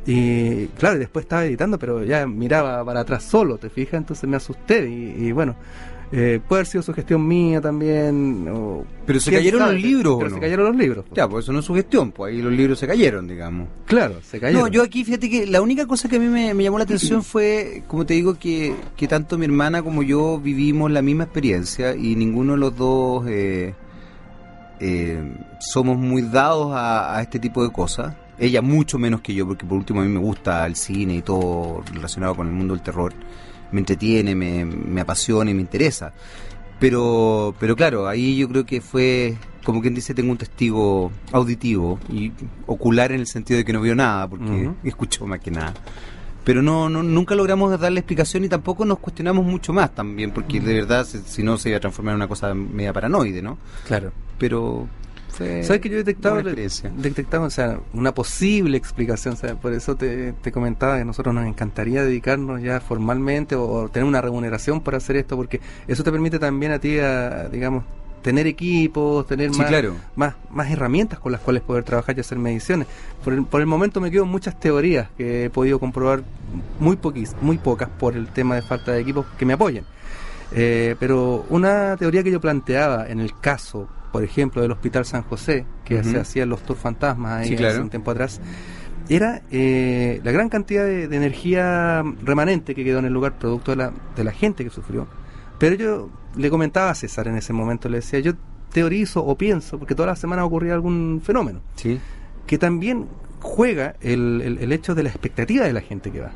[0.06, 3.95] Y claro, y después estaba editando, pero ya miraba para atrás solo, ¿te fijas?
[3.95, 5.56] Entonces me asusté y, y bueno,
[6.15, 8.47] eh, puede haber sido sugestión mía también.
[8.47, 10.17] O, pero se cayeron los libros.
[10.19, 11.06] Pero se cayeron los libros.
[11.12, 13.67] Ya, pues eso no es sugestión, pues ahí los libros se cayeron, digamos.
[13.88, 14.62] Claro, se cayeron.
[14.62, 17.23] No, yo aquí fíjate que la única cosa que a mí me, llamó la atención
[17.23, 21.95] fue, como te digo, que, que, tanto mi hermana como yo vivimos la misma experiencia
[21.95, 23.73] y ninguno de los dos eh,
[24.80, 28.13] eh, somos muy dados a, a este tipo de cosas.
[28.38, 31.21] Ella mucho menos que yo, porque por último a mí me gusta el cine y
[31.23, 33.13] todo relacionado con el mundo del terror
[33.73, 36.13] me entretiene, me, me apasiona y me interesa.
[36.79, 41.99] Pero, pero claro, ahí yo creo que fue, como quien dice, tengo un testigo auditivo
[42.09, 42.31] y
[42.65, 45.73] ocular en el sentido de que no vio nada, porque escuchó más que nada.
[46.43, 50.59] Pero no, no, nunca logramos darle explicación y tampoco nos cuestionamos mucho más también, porque
[50.59, 53.57] de verdad, si, no, se iba a transformar en una cosa media paranoide, ¿no?
[53.88, 54.12] Claro.
[54.38, 54.88] Pero
[55.37, 59.33] ¿Sabes que yo detectaba, detectaba o sea, una posible explicación?
[59.33, 63.55] O sea, por eso te, te, comentaba que a nosotros nos encantaría dedicarnos ya formalmente
[63.55, 67.49] o, tener una remuneración por hacer esto, porque eso te permite también a ti, a,
[67.49, 67.83] digamos,
[68.21, 69.71] tener equipos, tener más,
[70.15, 72.87] más, más herramientas con las cuales poder trabajar y hacer mediciones.
[73.23, 76.23] Por el, por el momento me quedo muchas teorías que he podido comprobar
[76.79, 79.83] muy, poquis, muy pocas por el tema de falta de equipos que me apoyen.
[80.55, 85.23] Eh, pero una teoría que yo planteaba en el caso por ejemplo, del Hospital San
[85.23, 88.39] José, que se hacían los tours fantasmas ahí hace un tiempo atrás,
[89.10, 93.78] era eh, la gran cantidad de, energía remanente que quedó en el lugar producto de
[93.78, 95.08] la, de la gente que sufrió.
[95.58, 98.34] Pero yo le comentaba a César en ese momento, le decía, yo
[98.71, 101.62] teorizo o pienso, porque todas las semanas ocurría algún fenómeno,
[102.45, 103.08] que también
[103.41, 106.34] juega el, el, hecho de la expectativa de la gente que va.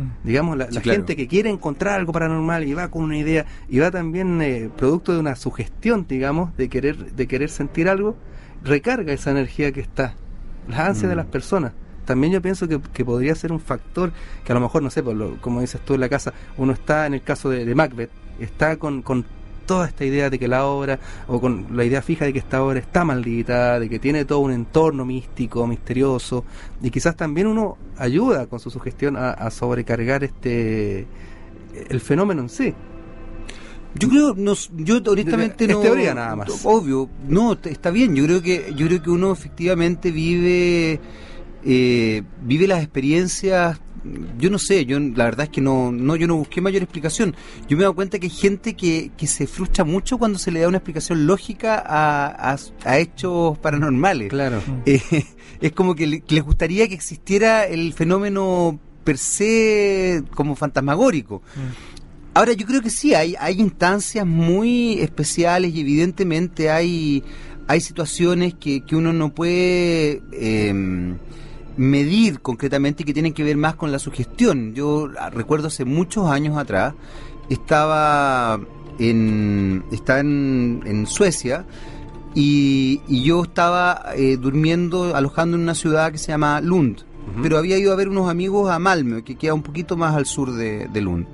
[0.00, 0.26] Mm.
[0.26, 3.90] Digamos, la, gente que quiere encontrar algo paranormal y va con una idea y va
[3.90, 8.16] también eh, producto de una sugestión, digamos, de querer, de querer sentir algo,
[8.62, 10.14] recarga esa energía que está,
[10.68, 11.18] las ansias de mm.
[11.18, 11.72] las personas.
[12.04, 14.12] También yo pienso que, podría ser un factor
[14.44, 15.02] que a lo mejor, no sé,
[15.40, 18.10] como dices tú en la casa, uno está en el caso de, de Macbeth,
[18.40, 19.24] está con, con
[19.70, 22.60] toda esta idea de que la obra, o con la idea fija de que esta
[22.60, 26.44] obra está maldita, de que tiene todo un entorno místico, misterioso,
[26.82, 31.06] y quizás también uno ayuda con su sugestión a, sobrecargar este
[31.88, 32.74] el fenómeno en sí.
[33.94, 35.74] Yo creo, no, yo honestamente no.
[35.74, 36.48] Es teoría nada más.
[36.64, 38.16] Obvio, no, está bien.
[38.16, 40.98] Yo creo que, yo creo que uno efectivamente vive,
[41.64, 43.80] eh, vive las experiencias
[44.38, 47.34] yo no sé, yo la verdad es que no, no, yo no busqué mayor explicación.
[47.68, 50.50] Yo me he dado cuenta que hay gente que, que se frustra mucho cuando se
[50.50, 54.30] le da una explicación lógica a, a, hechos paranormales.
[54.30, 54.62] Claro.
[54.86, 55.00] Eh,
[55.60, 61.42] es como que, les gustaría que existiera el fenómeno per se como fantasmagórico.
[61.56, 61.98] Mm.
[62.34, 67.24] Ahora, yo creo que sí, hay, hay instancias muy especiales y evidentemente hay,
[67.66, 70.22] hay situaciones que, que uno no puede...
[70.32, 71.16] Eh,
[71.76, 74.74] medir concretamente y que tienen que ver más con la sugestión.
[74.74, 76.94] Yo recuerdo hace muchos años atrás,
[77.48, 78.60] estaba
[78.98, 81.64] en, estaba en, Suecia
[82.34, 87.04] y, yo estaba eh, durmiendo, alojando en una ciudad que se llama Lund,
[87.42, 90.26] pero había ido a ver unos amigos a Malmö, que queda un poquito más al
[90.26, 91.26] sur de, Lund.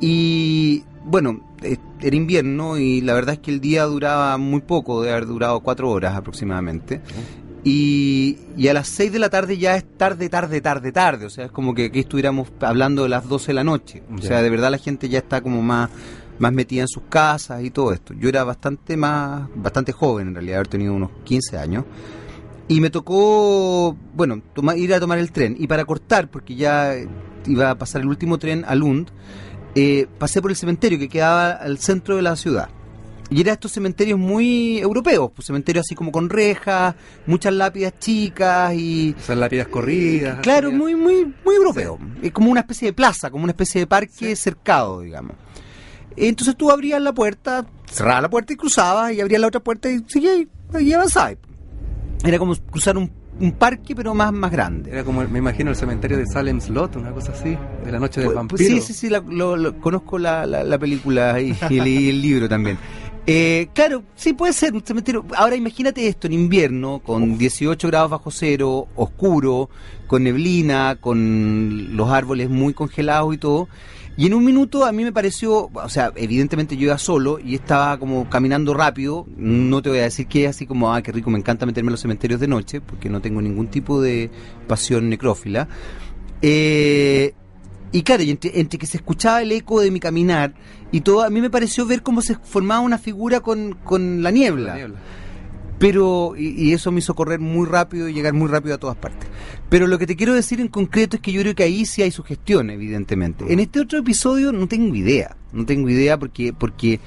[0.00, 5.02] Y bueno, eh, era invierno y la verdad es que el día duraba muy poco,
[5.02, 7.00] de haber durado cuatro horas aproximadamente.
[7.66, 11.24] Y, y, a las 6 de la tarde ya es tarde, tarde, tarde, tarde.
[11.24, 14.02] O sea, es como que aquí estuviéramos hablando de las 12 de la noche.
[14.14, 15.88] O sea, de verdad la gente ya está como más,
[16.38, 18.12] más metida en sus casas y todo esto.
[18.12, 21.84] Yo era bastante más, bastante joven en realidad, haber tenido unos 15 años.
[22.68, 24.42] Y me tocó, bueno,
[24.76, 25.56] ir a tomar el tren.
[25.58, 26.94] Y para cortar, porque ya
[27.46, 29.08] iba a pasar el último tren a Lund,
[29.74, 32.68] eh, pasé por el cementerio que quedaba al centro de la ciudad.
[33.34, 36.94] Y era estos cementerios muy europeos, pues cementerios así como con rejas,
[37.26, 39.12] muchas lápidas chicas y...
[39.18, 40.38] Esas lápidas corridas.
[40.40, 41.98] Claro, muy, muy, muy europeo.
[42.22, 45.34] Es como una especie de plaza, como una especie de parque cercado, digamos.
[46.16, 49.90] Entonces tú abrías la puerta, cerrabas la puerta y cruzabas, y abrías la otra puerta
[49.90, 50.46] y seguías
[50.78, 51.36] y, avanzabas.
[52.24, 53.10] Era como cruzar un,
[53.58, 54.92] parque, pero más, más grande.
[54.92, 58.20] Era como, me imagino, el cementerio de Salem Slot, una cosa así, de la noche
[58.20, 58.58] del pues, vampiro.
[58.58, 62.78] Sí, sí, sí, lo, conozco la, la, película y, y leí el libro también.
[63.26, 65.24] Eh, claro, sí puede ser un cementerio.
[65.36, 69.70] Ahora imagínate esto en invierno, con 18 grados bajo cero, oscuro,
[70.06, 73.68] con neblina, con los árboles muy congelados y todo.
[74.16, 77.54] Y en un minuto a mí me pareció, o sea, evidentemente yo iba solo y
[77.56, 79.26] estaba como caminando rápido.
[79.36, 81.88] No te voy a decir que es así como, ah, qué rico, me encanta meterme
[81.88, 84.30] en los cementerios de noche, porque no tengo ningún tipo de
[84.68, 85.66] pasión necrófila.
[86.42, 87.34] Eh,
[87.94, 90.52] y claro, entre, que se escuchaba el eco de mi caminar
[90.90, 93.76] y todo, a mí me pareció ver cómo se formaba una figura con,
[94.20, 94.76] la niebla.
[95.78, 99.28] Pero, y, eso me hizo correr muy rápido y llegar muy rápido a todas partes.
[99.68, 102.02] Pero lo que te quiero decir en concreto es que yo creo que ahí sí
[102.02, 103.44] hay sugestión, evidentemente.
[103.52, 105.36] En este otro episodio no tengo idea.
[105.52, 106.98] No tengo idea porque, porque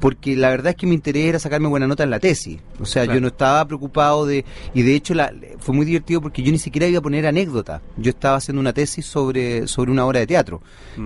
[0.00, 2.58] porque la verdad es que mi interés era sacarme buena nota en la tesis.
[2.80, 4.44] O sea, yo no estaba preocupado de...
[4.74, 7.80] Y de hecho la, fue muy divertido porque yo ni siquiera iba a poner anécdota.
[7.96, 10.60] Yo estaba haciendo una tesis sobre, sobre una obra de teatro.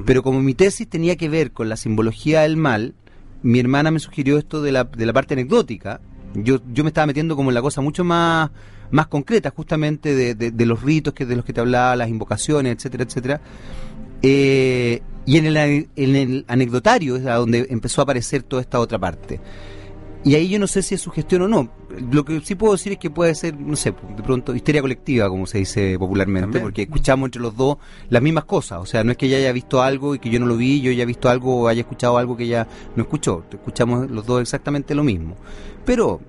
[0.04, 2.94] Pero como mi tesis tenía que ver con la simbología del mal,
[3.42, 6.00] mi hermana me sugirió esto de la, de la parte anecdótica.
[6.34, 8.50] Yo, yo me estaba metiendo como en la cosa mucho más,
[8.90, 12.76] más concreta, justamente de, de, los ritos que de los que te hablaba, las invocaciones,
[12.76, 13.40] etcétera, etcétera.
[14.22, 18.80] Eh, y en el, en el anecdotario es a donde empezó a aparecer toda esta
[18.80, 19.40] otra parte.
[20.22, 21.70] Y ahí yo no sé si es su gestión o no.
[22.12, 25.28] Lo que sí puedo decir es que puede ser, no sé, de pronto, histeria colectiva,
[25.28, 27.78] como se dice popularmente, porque escuchamos entre los dos
[28.10, 28.80] las mismas cosas.
[28.80, 30.82] O sea, no es que ella haya visto algo y que yo no lo vi,
[30.82, 33.44] yo haya visto algo o haya escuchado algo que ella no escuchó.
[33.50, 35.36] Escuchamos los dos exactamente lo mismo.
[35.86, 36.20] Pero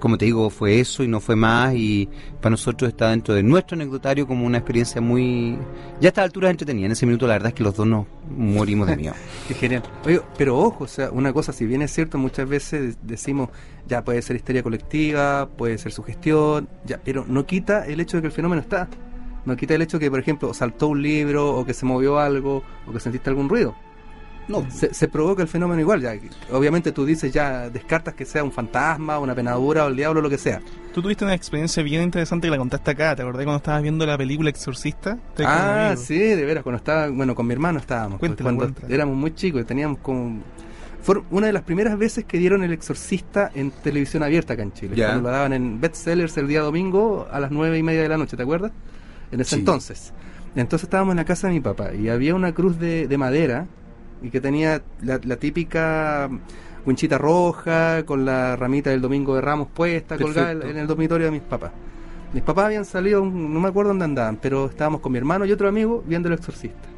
[0.00, 2.08] como te digo, fue eso y no fue más y
[2.40, 5.56] para nosotros está dentro de nuestro anecdotario como una experiencia muy...
[6.00, 8.06] Ya a esta altura entretenida, en ese minuto la verdad es que los dos nos
[8.36, 9.14] morimos de miedo.
[9.48, 9.82] Qué genial.
[10.04, 13.50] Oye, pero ojo, o sea, una cosa, si bien es cierto, muchas veces decimos,
[13.86, 18.22] ya puede ser histeria colectiva, puede ser sugestión, ya, pero no quita el hecho de
[18.22, 18.88] que el fenómeno está.
[19.44, 22.18] No quita el hecho de que, por ejemplo, saltó un libro o que se movió
[22.18, 23.74] algo o que sentiste algún ruido.
[24.48, 26.00] No, se, provoca el fenómeno igual.
[26.00, 26.14] Ya.
[26.52, 30.28] Obviamente tú dices ya, descartas que sea un fantasma, una penadura o el diablo, lo
[30.28, 30.60] que sea.
[30.92, 33.14] Tú tuviste una experiencia bien interesante que la contaste acá.
[33.14, 35.18] ¿Te acordás cuando estabas viendo la película Exorcista?
[35.38, 36.64] Ah, sí, de veras.
[36.64, 38.18] Cuando estaba, bueno, con mi hermano estábamos.
[38.18, 40.42] Pues, cuando éramos muy chicos, teníamos como
[41.02, 44.72] fue una de las primeras veces que dieron El Exorcista en televisión abierta acá en
[44.72, 44.96] Chile.
[44.96, 48.18] Cuando lo daban en bestsellers el día domingo a las nueve y media de la
[48.18, 48.72] noche, ¿te acuerdas?
[49.32, 50.12] En ese entonces.
[50.54, 53.66] Entonces estábamos en la casa de mi papá y había una cruz de, madera
[54.22, 56.28] y que tenía la, típica
[56.84, 61.32] winchita roja con la ramita del domingo de Ramos puesta, colgada en el dormitorio de
[61.32, 61.72] mis papás.
[62.32, 65.52] Mis papás habían salido, no me acuerdo dónde andaban, pero estábamos con mi hermano y
[65.52, 66.88] otro amigo viendo el exorcista.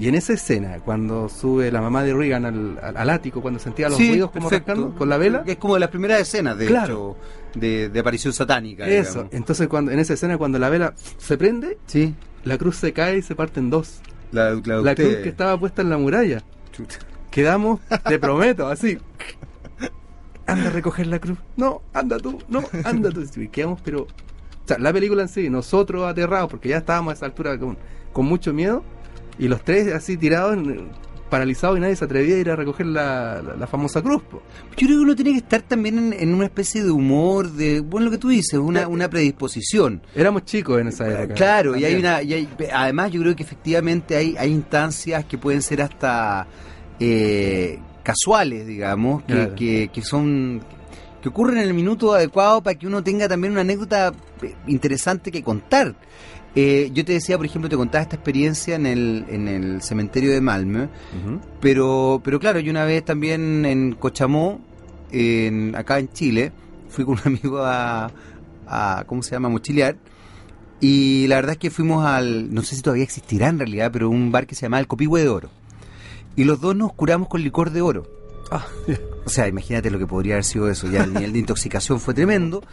[0.00, 3.98] Y en esa escena, cuando sube la mamá de Reagan al, ático, cuando sentía los
[3.98, 5.42] ruidos como rascando con la vela.
[5.44, 7.16] Es como de las primeras escenas, de hecho,
[7.54, 8.86] de, aparición satánica.
[8.86, 9.28] Eso.
[9.32, 12.14] Entonces, cuando en esa escena, cuando la vela se prende, sí.
[12.44, 14.00] la cruz se cae y se parte en dos.
[14.32, 16.42] La, la, cruz que estaba puesta en la muralla.
[17.30, 18.98] Quedamos, te prometo, así.
[20.46, 21.38] Anda a recoger la cruz.
[21.56, 23.24] No, anda tú, no, anda tú.
[23.36, 24.02] Y quedamos, pero.
[24.02, 27.78] O sea, la película en sí, nosotros aterrados, porque ya estábamos a esa altura con,
[28.12, 28.82] con mucho miedo
[29.38, 30.58] y los tres así tirados,
[31.28, 34.22] paralizados y nadie se atrevía a ir a recoger la, la, famosa cruz.
[34.30, 38.06] Yo creo que uno tiene que estar también en, una especie de humor, de, bueno,
[38.06, 40.02] lo que tú dices, una, una predisposición.
[40.14, 41.34] Éramos chicos en esa época.
[41.34, 45.38] Claro, y hay una, y hay, además yo creo que efectivamente hay, hay instancias que
[45.38, 46.46] pueden ser hasta
[46.98, 50.62] eh, casuales, digamos, que, que son
[51.22, 54.12] que ocurren en el minuto adecuado para que uno tenga también una anécdota
[54.42, 55.94] eh, interesante que contar.
[56.54, 60.32] Eh, yo te decía, por ejemplo, te contaba esta experiencia en el, en el cementerio
[60.32, 60.88] de Malmö,
[61.60, 64.60] pero, pero claro, yo una vez también en Cochamó,
[65.12, 66.52] en, acá en Chile,
[66.88, 68.10] fui con un amigo a,
[68.66, 69.96] a, ¿cómo se llama?, mochilear,
[70.80, 74.10] y la verdad es que fuimos al, no sé si todavía existirá en realidad, pero
[74.10, 75.50] un bar que se llama El Copihue de Oro.
[76.36, 78.06] Y los dos nos curamos con licor de oro.
[78.52, 78.64] Ah,
[79.28, 80.90] o sea, imagínate lo que podría haber sido eso.
[80.90, 82.64] Ya el nivel de intoxicación fue tremendo.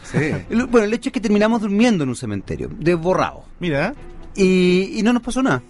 [0.70, 3.44] Bueno, el hecho es que terminamos durmiendo en un cementerio, desborrado.
[3.60, 3.94] Mira.
[4.34, 5.62] Y, no nos pasó nada.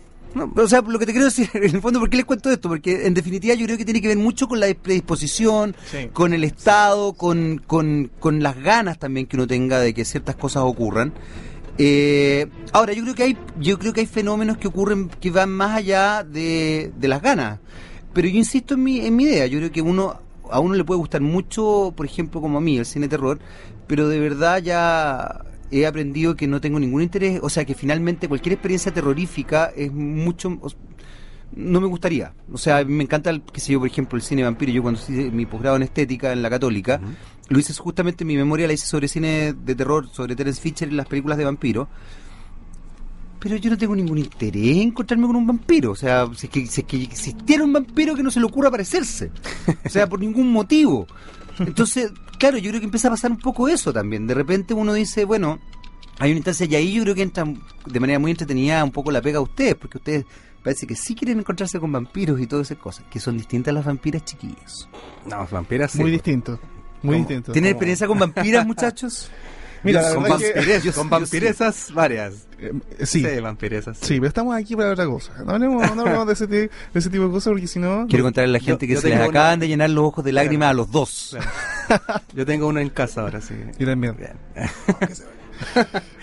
[0.55, 2.69] o sea, lo que te quiero decir, en el fondo, ¿por qué les cuento esto?
[2.69, 5.75] Porque en definitiva yo creo que tiene que ver mucho con la predisposición,
[6.13, 10.37] con el estado, con, con, con, las ganas también que uno tenga de que ciertas
[10.37, 11.13] cosas ocurran.
[11.79, 15.51] Eh, ahora, yo creo que hay, yo creo que hay fenómenos que ocurren que van
[15.51, 17.59] más allá de, de las ganas.
[18.13, 20.85] Pero yo insisto en mi, en mi idea, yo creo que uno a uno le
[20.85, 23.39] puede gustar mucho, por ejemplo, como a mí, el cine terror,
[23.87, 28.29] pero de verdad ya he aprendido que no tengo ningún interés, o sea, que finalmente
[28.29, 30.59] cualquier experiencia terrorífica es mucho
[31.55, 32.35] no me gustaría.
[32.53, 34.73] O sea, me encanta, el, qué sé yo, por ejemplo, el cine vampiro.
[34.73, 37.01] Yo cuando hice mi posgrado en estética en la católica,
[37.49, 40.95] lo hice justamente, mi memoria la hice sobre cine de terror, sobre Terence Fisher y
[40.95, 41.89] las películas de vampiro
[43.39, 45.93] pero yo no tengo ningún interés en encontrarme con un vampiro.
[45.93, 48.69] O sea, si es, que, si que existiera un vampiro que no se le ocurra
[48.69, 49.31] aparecerse.
[49.85, 51.07] O sea, por ningún motivo.
[51.59, 54.27] Entonces, claro, yo creo que empieza a pasar un poco eso también.
[54.27, 55.59] De repente uno dice, bueno,
[56.19, 59.11] hay una instancia y ahí yo creo que entra de manera muy entretenida un poco
[59.11, 60.25] la pega a ustedes, porque ustedes
[60.63, 63.75] parece que sí quieren encontrarse con vampiros y todas esas cosas, que son distintas a
[63.75, 64.89] las vampiras chiquillas.
[65.27, 66.01] No, vampiras sí.
[66.01, 66.59] Muy distinto.
[67.03, 67.53] Muy distinto.
[67.53, 69.31] ¿Tienen experiencia con vampiras, muchachos?
[69.83, 70.25] Mira, con,
[71.11, 72.47] vampiresas varias.
[72.59, 72.73] Eh,
[73.05, 73.25] sí.
[73.25, 73.99] sí, vampiresas.
[74.01, 74.15] Sí.
[74.15, 75.33] pero estamos aquí para otra cosa.
[75.45, 78.07] No hablemos, no de, ese, de, ese, tipo de cosas porque si no...
[78.09, 80.71] Quiero contarle a la gente que se les acaban de llenar los ojos de lágrimas
[80.71, 81.37] a los dos.
[82.35, 83.55] Yo tengo uno en casa ahora, sí.
[83.79, 84.17] Yo también.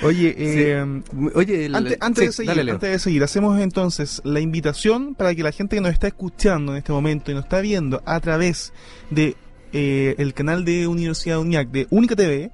[0.03, 1.01] Oye, eh,
[1.33, 5.75] Oye antes, de seguir, antes de seguir, hacemos entonces la invitación para que la gente
[5.75, 8.73] que nos está escuchando en este momento y nos está viendo a través
[9.09, 9.35] de
[9.71, 12.51] eh, el canal de Universidad UNIAC de Única TV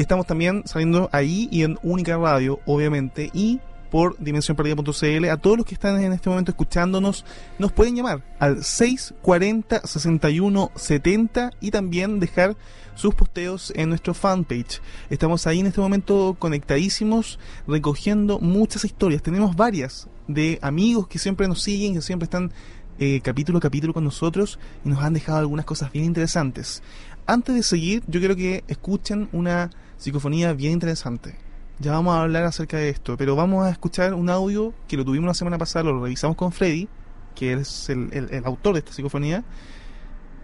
[0.00, 3.60] Estamos también saliendo ahí y en Única Radio, obviamente, y
[3.90, 5.28] por dimensionperdida.cl.
[5.28, 7.26] A todos los que están en este momento escuchándonos,
[7.58, 12.56] nos pueden llamar al 640 61 70 y también dejar
[12.94, 14.80] sus posteos en nuestro fanpage.
[15.10, 19.22] Estamos ahí en este momento conectadísimos, recogiendo muchas historias.
[19.22, 22.52] Tenemos varias de amigos que siempre nos siguen, que siempre están
[22.98, 26.82] eh, capítulo a capítulo con nosotros y nos han dejado algunas cosas bien interesantes.
[27.26, 31.36] Antes de seguir, yo quiero que escuchen una psicofonía bien interesante.
[31.78, 35.04] Ya vamos a hablar acerca de esto, pero vamos a escuchar un audio que lo
[35.04, 36.88] tuvimos la semana pasada, lo revisamos con Freddy,
[37.34, 39.44] que es el, autor de esta psicofonía.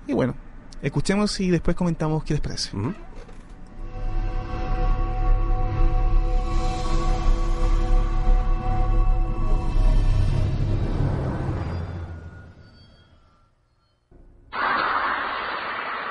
[0.07, 0.35] Y bueno,
[0.83, 2.71] escuchemos y después comentamos qué les parece.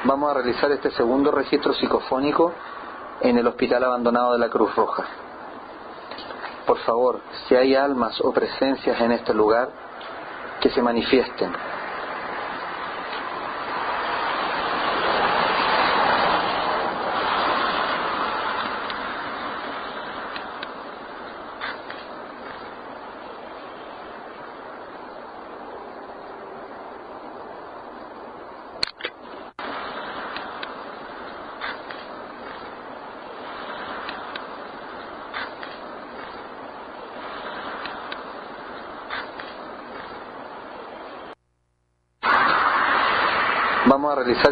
[0.04, 2.54] Vamos a realizar este segundo registro psicofónico
[3.22, 5.06] en el hospital abandonado de la Cruz Roja.
[6.66, 9.70] Por favor, si hay almas o presencias en este lugar,
[10.60, 11.52] que se manifiesten.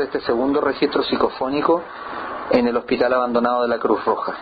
[0.01, 1.83] Este segundo registro psicofónico
[2.51, 4.33] en el hospital abandonado de la Cruz Roja.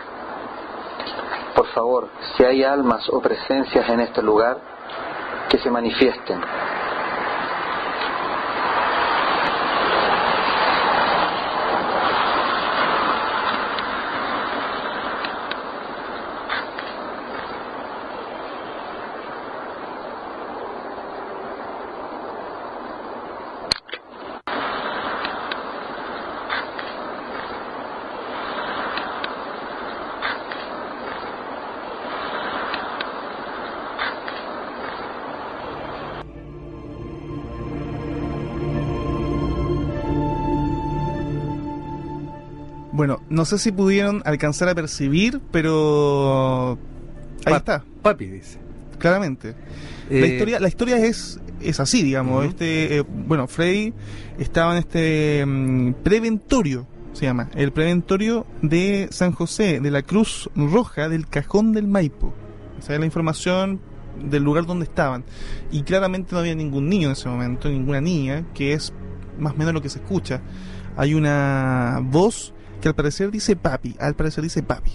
[1.54, 4.56] Por favor, si hay almas o presencias en este lugar,
[5.48, 6.40] que se manifiesten.
[43.42, 46.78] No sé si pudieron alcanzar a percibir, pero
[47.44, 47.84] ahí está.
[48.00, 48.60] Papi dice.
[49.00, 49.56] Claramente.
[50.08, 52.46] la eh, historia, la historia es, es así, digamos.
[52.46, 53.94] Este, eh, bueno, Freddy
[54.38, 60.48] estaba en este mm, preventorio, se llama, el preventorio de San José, de la Cruz
[60.54, 62.32] Roja del Cajón del Maipo.
[62.78, 63.80] Esa es la información
[64.24, 65.24] del lugar donde estaban.
[65.72, 68.92] Y claramente no había ningún niño en ese momento, ninguna niña, que es
[69.36, 70.40] más o menos lo que se escucha.
[70.96, 74.90] Hay una voz que al parecer dice papi, al parecer dice papi.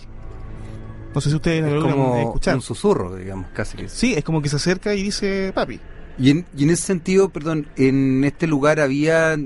[1.15, 2.55] No sé si ustedes es como escuchar.
[2.55, 3.77] un susurro, digamos, casi.
[3.87, 5.79] Sí, es como que se acerca y dice papi.
[6.19, 9.37] Y en, y en ese sentido, perdón, en este lugar había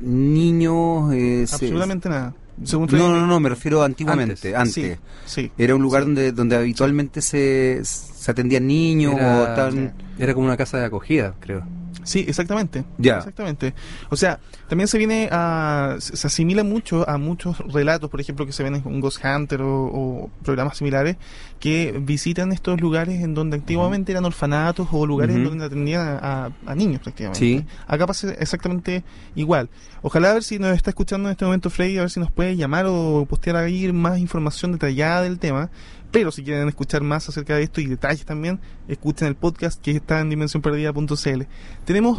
[0.00, 1.12] niños...
[1.12, 2.34] Eh, Absolutamente nada.
[2.58, 4.98] no, no, no, me refiero antiguamente, antes.
[5.26, 9.70] Sí, Era un lugar donde donde habitualmente se, se atendían niños era,
[10.18, 11.64] Era como una casa de acogida, creo.
[12.08, 12.84] Sí, exactamente.
[12.96, 13.18] Ya.
[13.18, 13.74] Exactamente.
[14.08, 15.96] O sea, también se viene a.
[15.98, 20.30] Se asimila mucho a muchos relatos, por ejemplo, que se ven en Ghost Hunter o,
[20.42, 21.18] programas similares,
[21.60, 26.50] que visitan estos lugares en donde antiguamente eran orfanatos o lugares en donde atendían a,
[26.74, 27.38] niños prácticamente.
[27.38, 27.66] Sí.
[27.86, 29.04] Acá pasa exactamente
[29.34, 29.68] igual.
[30.00, 32.32] Ojalá a ver si nos está escuchando en este momento Freddy, a ver si nos
[32.32, 35.70] puede llamar o postear ahí más información detallada del tema
[36.10, 39.92] pero si quieren escuchar más acerca de esto y detalles también, escuchen el podcast que
[39.92, 41.42] está en dimensionperdida.cl.
[41.84, 42.18] Tenemos,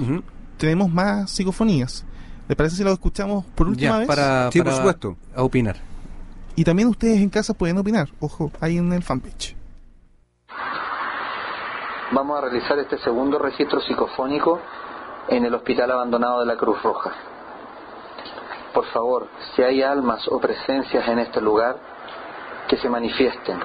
[0.58, 2.06] tenemos más psicofonías.
[2.48, 4.08] ¿Les parece si lo escuchamos por última vez?
[4.08, 5.18] Para, sí, por supuesto.
[5.36, 5.78] A opinar.
[6.56, 8.10] Y también ustedes en casa pueden opinar.
[8.20, 9.56] Ojo, ahí en el fanpage.
[12.12, 14.60] Vamos a realizar este segundo registro psicofónico
[15.30, 17.12] en el hospital abandonado de la Cruz Roja.
[18.74, 21.78] Por favor, si hay almas o presencias en este lugar,
[22.68, 23.60] que se manifiesten.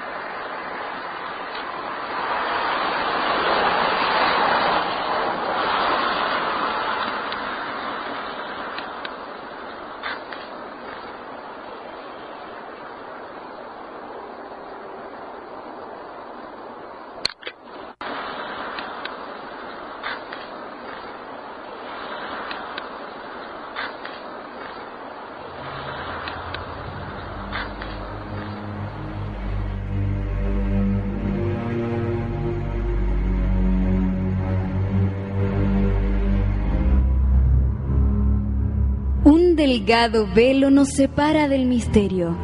[39.84, 42.34] Delgado velo nos separa del misterio.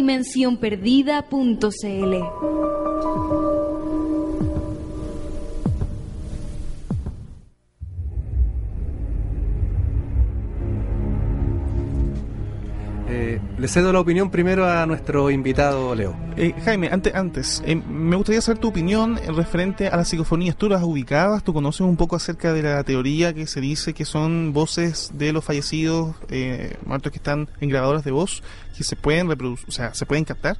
[13.68, 16.15] Le cedo la opinión primero a nuestro invitado Leo.
[16.38, 20.55] Eh, Jaime, antes, antes eh, me gustaría saber tu opinión referente a las psicofonías.
[20.55, 21.43] ¿Tú las ubicabas?
[21.43, 25.34] ¿Tú conoces un poco acerca de la teoría que se dice que son voces de
[25.34, 28.41] los fallecidos, eh, muertos que están en grabadoras de voz,
[28.78, 30.57] que se pueden reproducir, o sea, se pueden captar?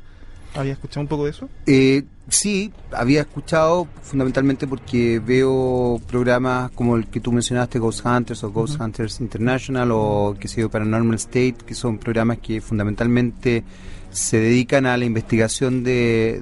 [0.54, 1.48] ¿Había escuchado un poco de eso?
[1.66, 8.44] Eh, sí, había escuchado fundamentalmente porque veo programas como el que tú mencionaste, Ghost Hunters
[8.44, 13.64] o Ghost Hunters International o que se dio Paranormal State, que son programas que fundamentalmente
[14.12, 16.42] se dedican a la investigación de,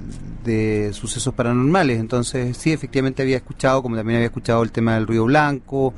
[0.92, 1.98] sucesos paranormales.
[1.98, 5.92] Entonces, sí, efectivamente había escuchado, como también había escuchado el tema del ruido blanco,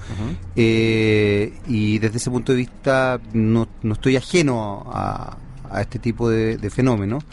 [0.57, 5.36] eh, y desde ese punto de vista no, no estoy ajeno a,
[5.80, 7.24] este tipo de, de fenómenos.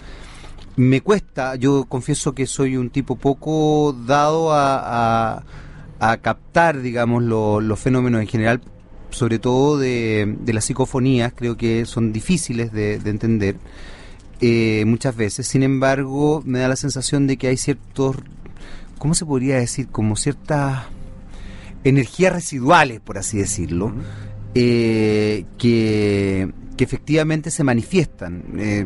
[0.77, 5.43] Me cuesta, yo confieso que soy un tipo poco dado a,
[5.99, 8.61] a, captar, digamos, los fenómenos en general,
[9.09, 13.55] sobre todo de, de, las psicofonías, creo que son difíciles de, entender
[14.41, 15.47] eh, muchas veces.
[15.47, 18.17] Sin embargo, me da la sensación de que hay ciertos
[18.97, 19.87] ¿cómo se podría decir?
[19.89, 20.85] Como ciertas
[21.83, 23.93] energías residuales, por así decirlo,
[24.53, 28.43] eh, que, efectivamente se manifiestan.
[28.57, 28.85] Eh,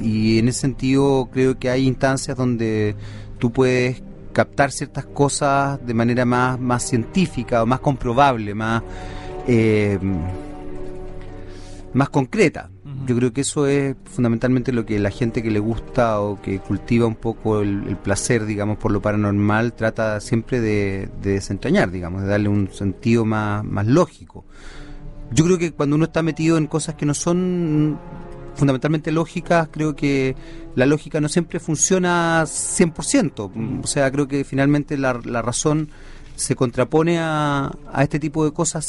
[0.00, 2.96] y en ese sentido creo que hay instancias donde
[3.38, 8.82] tú puedes captar ciertas cosas de manera más, más científica o más comprobable, más,
[9.46, 9.98] eh,
[11.92, 12.70] más concreta.
[13.06, 16.58] Yo creo que eso es fundamentalmente lo que la gente que le gusta o que
[16.60, 22.28] cultiva un poco el, placer, digamos, por lo paranormal, trata siempre de, desentrañar, digamos, de
[22.28, 24.44] darle un sentido más, más lógico.
[25.32, 27.98] Yo creo que cuando uno está metido en cosas que no son
[28.58, 30.36] fundamentalmente lógicas, creo que
[30.74, 33.82] la lógica no siempre funciona 100%.
[33.82, 35.88] O sea, creo que finalmente la, razón
[36.34, 38.86] se contrapone a, a, este tipo de cosas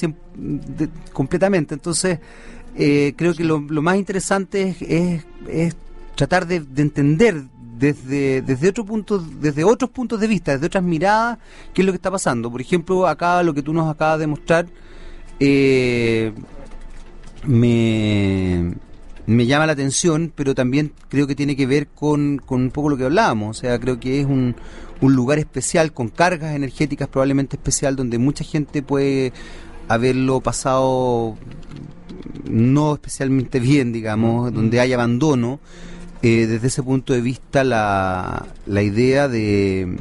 [1.13, 1.75] completamente.
[1.75, 2.19] Entonces,
[2.75, 5.75] eh, creo que lo, más interesante es,
[6.15, 7.43] tratar de, entender
[7.77, 11.37] desde, desde otro punto, desde otros puntos de vista, desde otras miradas,
[11.73, 12.51] qué es lo que está pasando.
[12.51, 14.65] Por ejemplo, acá lo que tú nos acabas de mostrar
[15.39, 16.33] eh,
[17.45, 18.73] me,
[19.29, 22.89] me llama la atención, pero también creo que tiene que ver con, con un poco
[22.89, 23.57] lo que hablábamos.
[23.57, 24.55] O sea, creo que es un,
[25.01, 29.31] un lugar especial, con cargas energéticas probablemente especial, donde mucha gente puede
[29.87, 31.37] haberlo pasado
[32.49, 35.59] no especialmente bien, digamos, donde hay abandono.
[36.21, 39.95] Eh, desde ese punto de vista, la, la idea de,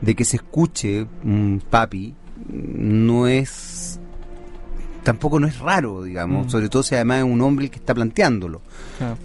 [0.00, 2.14] de que se escuche un papi
[2.48, 3.95] no es
[5.06, 6.50] tampoco no es raro, digamos, mm.
[6.50, 8.60] sobre todo si además es un hombre el que está planteándolo.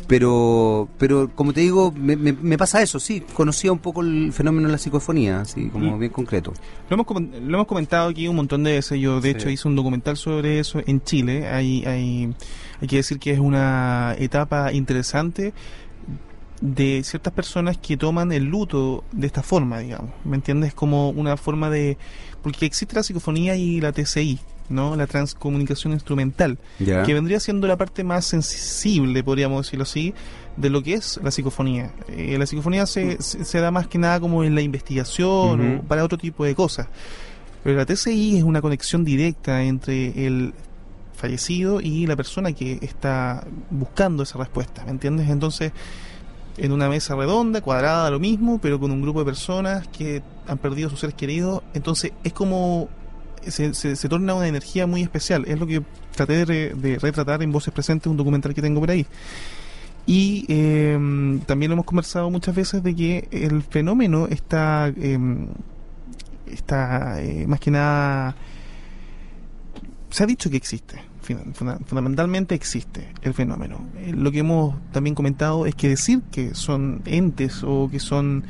[0.06, 4.68] Pero, pero como te digo, me, me, pasa eso, sí, conocía un poco el fenómeno
[4.68, 6.54] de la psicofonía, así como bien concreto.
[6.88, 9.76] Lo hemos, lo hemos comentado aquí un montón de veces, yo de hecho hice un
[9.76, 12.32] documental sobre eso en Chile, hay, hay,
[12.80, 15.52] hay que decir que es una etapa interesante
[16.62, 20.76] de ciertas personas que toman el luto de esta forma, digamos, ¿me entiendes?
[20.76, 21.98] Como una forma de...
[22.44, 24.40] Porque existe la psicofonía y la TCI,
[24.72, 24.96] ¿no?
[24.96, 30.14] La transcomunicación instrumental, que vendría siendo la parte más sensible, podríamos decirlo así,
[30.58, 31.92] de lo que es la psicofonía.
[32.10, 36.04] Eh, la psicofonía se, se, da más que nada como en la investigación o para
[36.04, 36.88] otro tipo de cosas.
[37.64, 40.54] Pero la TCI es una conexión directa entre el
[41.14, 45.30] fallecido y la persona que está buscando esa respuesta, ¿me entiendes?
[45.30, 45.72] Entonces,
[46.58, 50.58] en una mesa redonda, cuadrada, lo mismo, pero con un grupo de personas que han
[50.58, 52.90] perdido a sus seres queridos, entonces es como
[53.48, 55.46] se, se, torna una energía muy especial.
[55.48, 55.82] Es lo que
[56.16, 59.06] traté de, retratar en Voces Presentes, un documental que tengo por ahí.
[60.06, 65.48] Y em, también hemos conversado muchas veces de que el fenómeno está, em,
[66.48, 68.36] está eh, más que nada,
[70.10, 71.02] se ha dicho que existe,
[71.86, 73.88] fundamentalmente existe el fenómeno.
[73.98, 78.44] Eh, lo que hemos también comentado es que decir que son entes o que son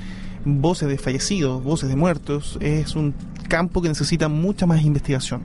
[0.46, 3.14] voces de fallecidos, voces de muertos, es un
[3.48, 5.42] campo que necesita mucha más investigación.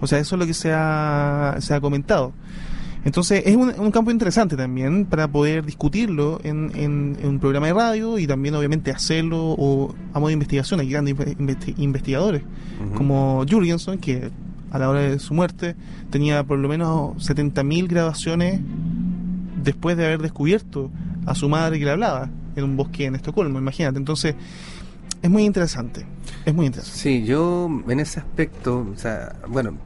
[0.00, 2.32] O sea, eso es lo que se ha, se ha comentado.
[3.04, 8.18] Entonces es un, campo interesante también para poder discutirlo en, en, un programa de radio
[8.18, 10.80] y también obviamente hacerlo o, a modo de investigación.
[10.80, 11.14] Hay grandes
[11.78, 12.42] investigadores
[12.96, 14.32] como Jurgenson que
[14.72, 15.76] a la hora de su muerte
[16.10, 18.60] tenía por lo menos 70.000 grabaciones
[19.62, 20.90] después de haber descubierto
[21.26, 23.98] a su madre que le hablaba en un bosque en Estocolmo, imagínate.
[23.98, 24.34] Entonces
[25.22, 26.04] es muy interesante.
[26.44, 26.98] Es muy interesante.
[26.98, 29.78] Sí, yo en ese aspecto, o sea, bueno,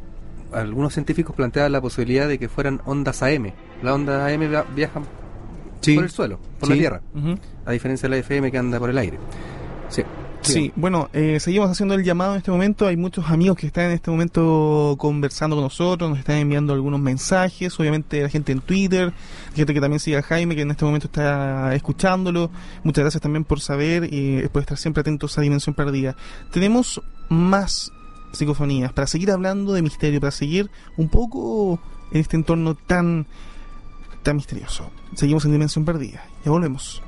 [0.53, 3.53] algunos científicos planteaban la posibilidad de que fueran ondas AM.
[3.83, 4.41] Las ondas AM
[4.75, 5.05] viajan
[5.83, 7.03] por el suelo, por la Tierra,
[7.64, 9.18] a diferencia de la FM que anda por el aire.
[9.89, 10.03] Sí.
[10.43, 12.86] Sí, bueno, eh, seguimos haciendo el llamado en este momento.
[12.86, 16.99] Hay muchos amigos que están en este momento conversando con nosotros, nos están enviando algunos
[16.99, 17.78] mensajes.
[17.78, 19.12] Obviamente, la gente en Twitter,
[19.55, 22.51] gente que también sigue a Jaime, que en este momento está escuchándolo.
[22.82, 26.16] Muchas gracias también por saber y por estar siempre atentos a Dimensión Perdida.
[26.51, 27.93] Tenemos más
[28.32, 31.80] psicofonías para seguir hablando de misterio, para seguir un poco
[32.12, 33.26] en este entorno tan,
[34.22, 34.91] tan misterioso.
[35.14, 36.24] Seguimos en Dimensión Perdida.
[36.45, 37.03] Ya volvemos.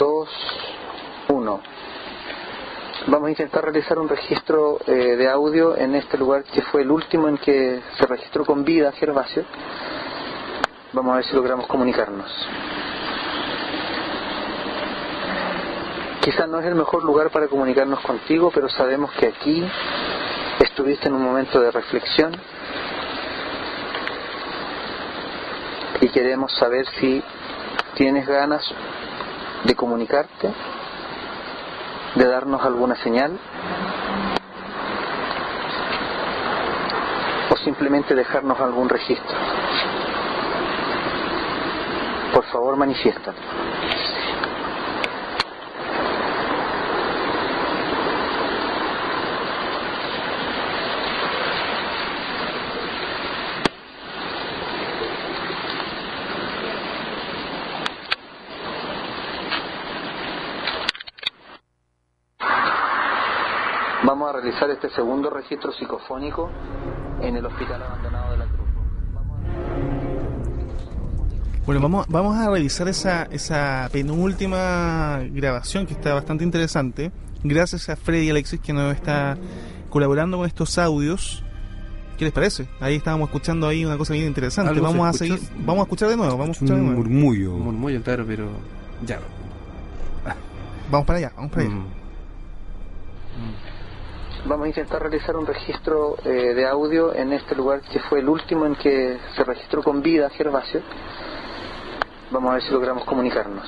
[0.00, 0.30] Dos,
[1.28, 1.60] uno.
[3.06, 6.90] Vamos a intentar realizar un registro eh, de audio en este lugar que fue el
[6.90, 9.44] último en que se registró con vida Gervasio.
[10.94, 12.30] Vamos a ver si logramos comunicarnos.
[16.22, 19.66] Quizás no es el mejor lugar para comunicarnos contigo, pero sabemos que aquí
[20.60, 22.32] estuviste en un momento de reflexión
[26.00, 27.22] y queremos saber si
[27.94, 28.62] tienes ganas
[29.70, 30.52] de comunicarte,
[32.16, 33.38] de darnos alguna señal.
[37.64, 39.36] simplemente dejarnos algún registro.
[42.32, 43.34] Por favor, manifiesta.
[64.02, 66.50] Vamos a realizar este segundo registro psicofónico
[67.20, 68.68] en el hospital abandonado de la Cruz.
[71.66, 77.12] Bueno, vamos, vamos a revisar esa, esa penúltima grabación que está bastante interesante.
[77.44, 79.36] Gracias a Freddy Alexis que nos está
[79.88, 81.44] colaborando con estos audios.
[82.18, 82.68] ¿Qué les parece?
[82.80, 84.80] Ahí estábamos escuchando ahí una cosa bien interesante.
[84.80, 86.98] Vamos a seguir, vamos a escuchar de nuevo, vamos a escuchar de nuevo.
[86.98, 87.52] Murmullo.
[87.52, 88.48] Murmullo, claro, pero
[89.06, 89.20] ya.
[90.90, 91.74] Vamos para allá, vamos para allá.
[91.74, 91.78] Mm.
[91.78, 93.69] Mm
[94.44, 98.28] vamos a intentar realizar un registro eh, de audio en este lugar que fue el
[98.28, 100.80] último en que se registró con vida Gervasio.
[102.30, 103.66] Vamos a ver si logramos comunicarnos.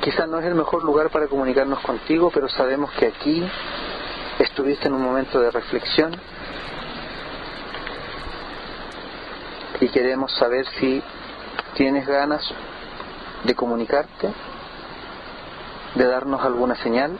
[0.00, 3.46] Quizás no es el mejor lugar para comunicarnos contigo, pero sabemos que aquí
[4.40, 6.12] estuviste en un momento de reflexión
[9.80, 11.02] y queremos saber si
[11.74, 12.42] tienes ganas
[13.44, 14.32] de comunicarte
[15.94, 17.18] de darnos alguna señal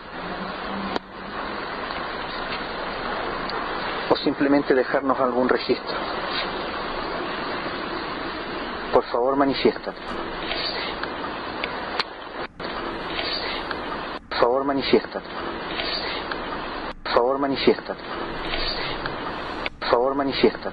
[4.11, 5.97] o simplemente dejarnos algún registro.
[8.93, 9.93] Por favor, manifiesta.
[14.29, 15.23] Por favor, manifiesta.
[17.03, 17.97] Por favor, manifiesta.
[19.81, 20.73] Por favor, manifiesta.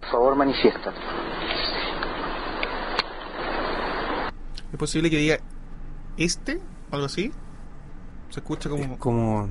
[0.00, 0.92] Por favor, manifiesta.
[4.72, 5.38] Es posible que diga
[6.16, 6.60] este,
[6.90, 7.32] algo así.
[8.30, 8.98] Se escucha como.
[8.98, 9.48] como.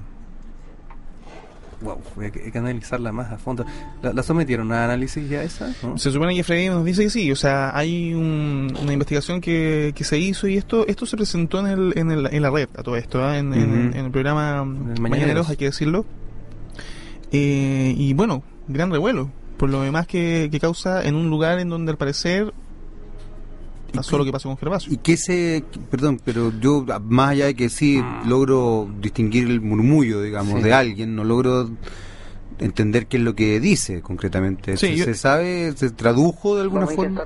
[1.81, 3.65] Wow, hay que, analizarla más a fondo.
[4.01, 5.73] ¿La, sometieron a análisis ya esa?
[5.97, 7.31] Se supone que Freddy nos dice que sí.
[7.31, 11.67] O sea, hay una investigación que, que se hizo y esto esto se presentó en,
[11.67, 13.37] el, en, el, en la red a todo esto, ¿ah?
[13.37, 16.05] en, en, el programa Mañaneros, hay que decirlo.
[17.31, 19.29] Eh, y bueno, gran revuelo.
[19.57, 22.53] Por lo demás que, que causa en un lugar en donde al parecer
[23.95, 24.93] pasó lo que pasó con Gervasio.
[24.93, 30.21] Y que ese, perdón, pero yo, más allá de que sí logro distinguir el murmullo,
[30.21, 31.69] digamos, de alguien, no logro
[32.59, 34.77] entender qué es lo que dice concretamente.
[34.77, 35.73] ¿Se, sabe?
[35.75, 37.23] ¿Se tradujo de alguna forma?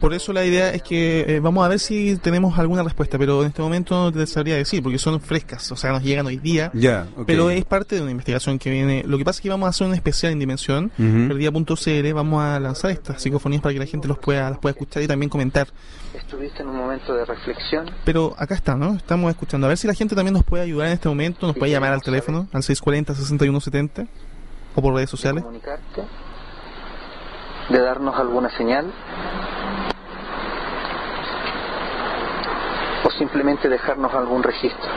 [0.00, 3.42] Por eso la idea es que eh, vamos a ver si tenemos alguna respuesta, pero
[3.42, 6.36] en este momento no te sabría decir, porque son frescas, o sea, nos llegan hoy
[6.36, 6.70] día.
[6.74, 9.02] Ya, Pero es parte de una investigación que viene.
[9.06, 12.60] Lo que pasa es que vamos a hacer un especial en Dimensión, día.cl, vamos a
[12.60, 15.68] lanzar estas psicofonías para que la gente los pueda, las pueda escuchar y también comentar.
[16.14, 17.90] Estuviste en un momento de reflexión.
[18.04, 18.94] Pero acá está, ¿no?
[18.94, 19.66] Estamos escuchando.
[19.66, 21.92] A ver si la gente también nos puede ayudar en este momento, nos puede llamar
[21.92, 24.08] al teléfono, al 640-6170
[24.74, 25.42] o por redes sociales.
[25.42, 26.02] De comunicarte,
[27.70, 28.92] de darnos alguna señal
[33.04, 34.90] o simplemente dejarnos algún registro.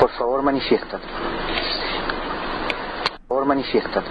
[0.00, 1.04] Por favor, manifiéstate.
[3.26, 4.08] Por favor, manifiéstate.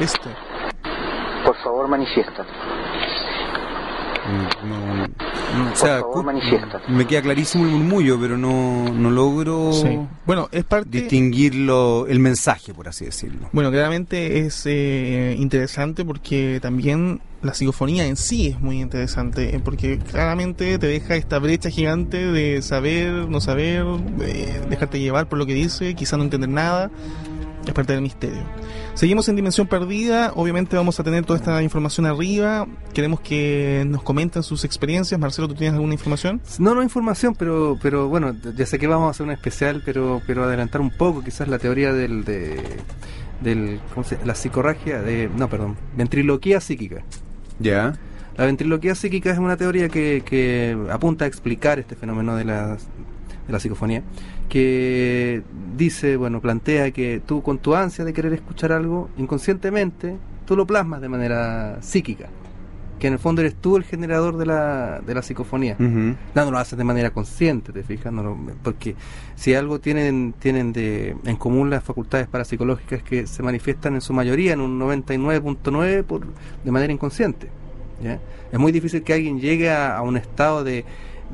[0.00, 0.28] Este.
[1.44, 2.50] Por favor, manifiéstate.
[4.64, 6.02] No, o sea,
[6.88, 9.70] me queda clarísimo el murmullo, pero no, no logro
[10.24, 10.88] bueno, es parte...
[10.88, 13.48] distinguirlo, el mensaje, por así decirlo.
[13.52, 19.60] Bueno, claramente es eh, interesante porque también la psicofonía en sí es muy interesante, eh,
[19.62, 23.84] porque claramente te deja esta brecha gigante de saber, no saber,
[24.68, 26.90] dejarte llevar por lo que dice, quizá no entender nada,
[27.66, 28.42] es parte del misterio.
[28.94, 34.02] Seguimos en Dimensión Perdida, obviamente vamos a tener toda esta información arriba, queremos que nos
[34.02, 35.18] comenten sus experiencias.
[35.20, 36.40] Marcelo, ¿tú tienes alguna información?
[36.58, 40.22] No, no información, pero pero bueno, ya sé que vamos a hacer una especial, pero
[40.26, 42.24] pero adelantar un poco quizás la teoría del...
[42.24, 42.62] De,
[43.40, 47.04] del ¿cómo se, la psicorragia de no perdón ventriloquía psíquica
[47.58, 47.94] ya
[48.36, 52.76] la ventriloquía psíquica es una teoría que, que apunta a explicar este fenómeno de la,
[53.46, 54.02] de la psicofonía
[54.48, 55.42] que
[55.76, 60.66] dice, bueno, plantea que tú con tu ansia de querer escuchar algo, inconscientemente, tú lo
[60.66, 62.28] plasmas de manera psíquica.
[63.04, 65.76] Que en el fondo eres tú el generador de la, de la psicofonía.
[65.78, 68.10] no, lo haces de manera consciente, ¿te fijas?
[68.10, 68.96] No porque
[69.34, 74.14] si algo tienen, tienen de, en común las facultades parapsicológicas que se manifiestan en su
[74.14, 76.24] mayoría, en un 99.9,
[76.64, 77.50] de manera inconsciente.
[78.50, 80.86] Es muy difícil que alguien llegue a un estado de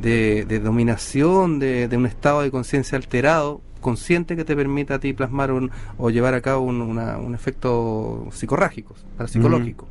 [0.03, 5.53] de, dominación, de, un estado de conciencia alterado, consciente que te permita a ti plasmar
[5.53, 9.87] un, o llevar a cabo un, un efecto psicorrágico, parapsicológico,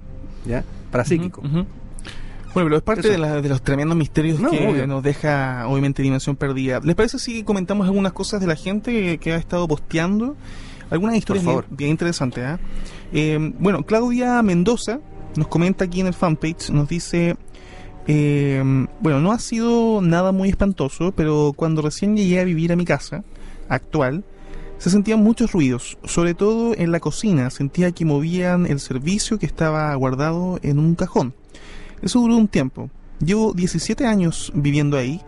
[0.46, 0.66] ¿ya?
[0.92, 1.42] Parapsíquico.
[2.54, 6.80] Bueno, pero es parte de, los tremendos misterios que nos deja, obviamente, Dimensión Perdida.
[6.84, 10.36] ¿Les parece si comentamos algunas cosas de la gente que ha estado posteando?
[10.90, 12.44] Algunas historias bien, interesantes.
[12.44, 12.60] ¿ah?
[13.14, 13.54] ¿eh?
[13.60, 15.00] bueno, Claudia Mendoza
[15.36, 17.38] nos comenta aquí en el fanpage, nos dice...
[18.12, 18.64] Eh,
[19.02, 22.84] bueno, no ha sido nada muy espantoso, pero cuando recién llegué a vivir a mi
[22.84, 23.24] casa
[23.68, 24.24] actual,
[24.80, 27.50] se sentían muchos ruidos, sobre todo en la cocina.
[27.50, 31.36] Sentía que movían el servicio que estaba guardado en un cajón.
[32.02, 32.90] Eso duró un tiempo.
[33.20, 35.22] Llevo 17 años viviendo ahí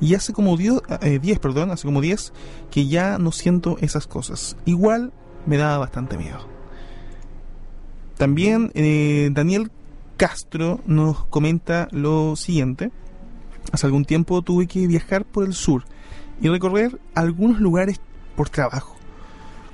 [0.00, 2.32] y hace como 10, eh, perdón, hace como 10
[2.70, 4.56] que ya no siento esas cosas.
[4.66, 5.12] Igual
[5.46, 6.46] me da bastante miedo.
[8.16, 9.72] También eh, Daniel
[10.16, 12.92] Castro nos comenta lo siguiente.
[13.72, 15.84] Hace algún tiempo tuve que viajar por el sur
[16.40, 18.00] y recorrer algunos lugares
[18.36, 18.91] por trabajo.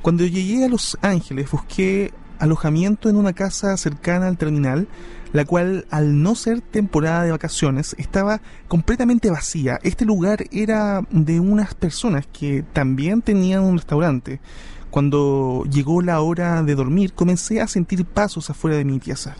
[0.03, 4.86] Cuando llegué a Los Ángeles busqué alojamiento en una casa cercana al terminal
[5.32, 9.78] la cual al no ser temporada de vacaciones estaba completamente vacía.
[9.82, 14.40] Este lugar era de unas personas que también tenían un restaurante.
[14.90, 19.36] Cuando llegó la hora de dormir comencé a sentir pasos afuera de mi pieza,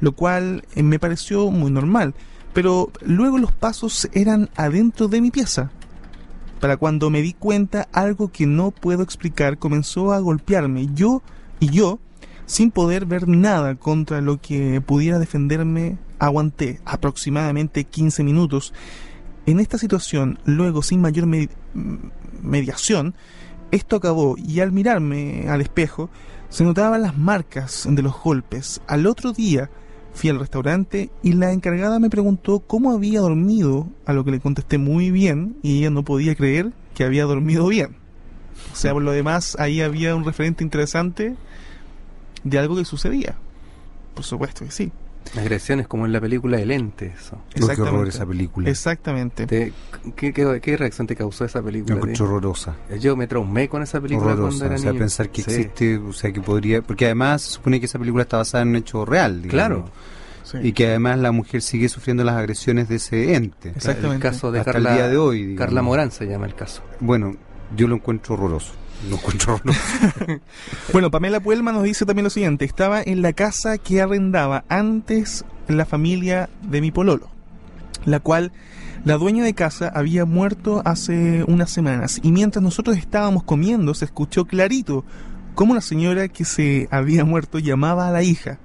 [0.00, 2.14] lo cual eh, me pareció muy normal,
[2.52, 5.70] pero luego los pasos eran adentro de mi pieza.
[6.62, 10.90] Para cuando me di cuenta algo que no puedo explicar comenzó a golpearme.
[10.94, 11.20] Yo
[11.58, 11.98] y yo
[12.46, 18.72] sin poder ver nada contra lo que pudiera defenderme, aguanté aproximadamente 15 minutos.
[19.44, 21.26] En esta situación, luego sin mayor
[22.40, 23.16] mediación,
[23.72, 26.10] esto acabó y al mirarme al espejo
[26.48, 28.80] se notaban las marcas de los golpes.
[28.86, 29.68] Al otro día
[30.14, 34.40] fui al restaurante y la encargada me preguntó cómo había dormido, a lo que le
[34.40, 37.96] contesté muy bien y ella no podía creer que había dormido bien.
[38.72, 41.36] O sea, por lo demás, ahí había un referente interesante
[42.44, 43.36] de algo que sucedía.
[44.14, 44.92] Por supuesto que sí.
[45.36, 47.38] Agresiones como en la película El Ente, eso.
[47.54, 48.68] Qué horror esa película.
[48.68, 49.46] Exactamente.
[50.16, 51.96] ¿qué, qué, reacción te causó esa película?
[51.96, 52.76] Me horrorosa.
[53.00, 56.32] Yo me traumé con esa película cuando era o sea, pensar que existe, o sea,
[56.32, 56.82] que podría...
[56.82, 59.90] Porque además se supone que esa película está basada en un hecho real, Claro.
[60.62, 63.70] Y que además la mujer sigue sufriendo las agresiones de ese ente.
[63.70, 64.16] Exactamente.
[64.16, 65.54] El caso de Hasta el día de hoy.
[65.56, 66.82] Carla Morán se llama el caso.
[67.00, 67.36] Bueno,
[67.74, 68.72] yo lo encuentro horroroso.
[69.08, 69.60] No encuentro.
[70.92, 75.44] bueno, Pamela Puelma nos dice también lo siguiente: estaba en la casa que arrendaba antes
[75.68, 77.28] la familia de mi pololo,
[78.04, 78.52] la cual
[79.04, 84.04] la dueña de casa había muerto hace unas semanas y mientras nosotros estábamos comiendo se
[84.04, 85.04] escuchó clarito
[85.54, 88.58] cómo la señora que se había muerto llamaba a la hija.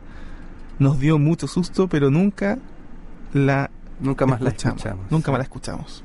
[0.80, 2.60] Nos dio mucho susto, pero nunca
[3.34, 5.06] la nunca más la escuchamos.
[5.10, 6.04] Nunca más la escuchamos.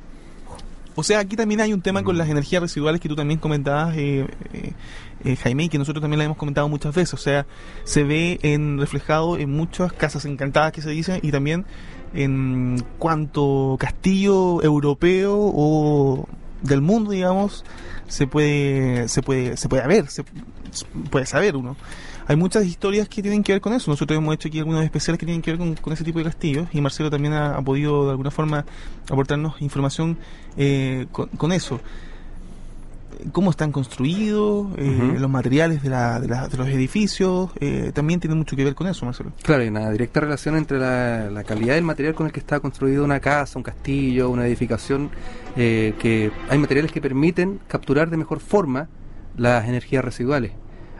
[0.95, 3.97] O sea, aquí también hay un tema con las energías residuales que tú también comentabas,
[3.97, 4.73] eh, eh,
[5.25, 7.15] eh, Jaime, y que nosotros también la hemos comentado muchas veces.
[7.15, 7.47] O sea,
[7.85, 11.65] se ve en reflejado en muchas casas encantadas que se dicen y también
[12.15, 16.29] en cuanto castillo europeo o
[16.61, 17.65] del mundo, digamos,
[18.09, 20.25] se puede se puede se puede ver, se
[21.11, 21.77] puede saber uno
[22.27, 23.91] hay muchas historias que tienen que ver con eso.
[23.91, 26.69] Nosotros hemos hecho aquí algunos especiales que tienen que ver con, ese tipo de castillos
[26.73, 28.65] y Marcelo también ha, podido de alguna forma
[29.11, 30.19] aportarnos información
[30.57, 31.81] eh, con, eso
[33.31, 38.75] cómo están construidos, eh, los materiales de, los edificios, eh, también tiene mucho que ver
[38.75, 39.33] con eso, Marcelo.
[39.43, 43.05] Claro, hay una directa relación entre la, calidad del material con el que está construido
[43.05, 45.11] una casa, un castillo, una edificación,
[45.55, 48.89] que hay materiales que permiten capturar de mejor forma
[49.37, 50.53] las energías residuales.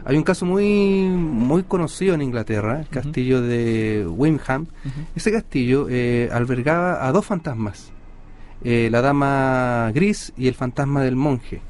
[0.05, 4.67] Hay un caso muy muy conocido en Inglaterra, el castillo de Wimham.
[5.15, 7.91] Ese castillo eh, albergaba a dos fantasmas,
[8.63, 11.61] eh, la dama gris y el fantasma del monje.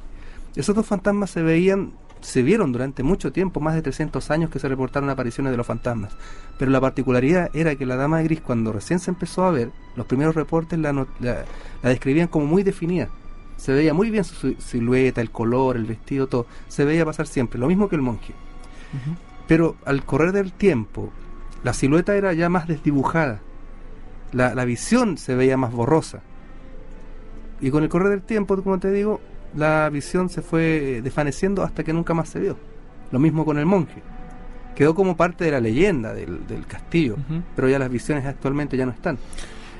[0.55, 4.59] Esos dos fantasmas se veían, se vieron durante mucho tiempo, más de 300 años que
[4.59, 6.15] se reportaron apariciones de los fantasmas.
[6.57, 10.07] Pero la particularidad era que la dama gris, cuando recién se empezó a ver, los
[10.07, 11.45] primeros reportes la, la
[11.83, 13.09] describían como muy definida
[13.63, 16.47] se veía muy bien su silueta, el color, el vestido, todo.
[16.67, 18.33] Se veía pasar siempre, lo mismo que el monje.
[19.47, 21.13] Pero al correr del tiempo,
[21.63, 23.39] la silueta era ya más desdibujada.
[24.33, 26.19] La, la, visión se veía más borrosa.
[27.61, 29.21] Y con el correr del tiempo, como te digo,
[29.55, 32.57] la visión se fue desvaneciendo hasta que nunca más se vio.
[33.11, 34.03] Lo mismo con el monje.
[34.75, 37.15] Quedó como parte de la leyenda del, del castillo,
[37.55, 39.17] pero ya las visiones actualmente ya no están.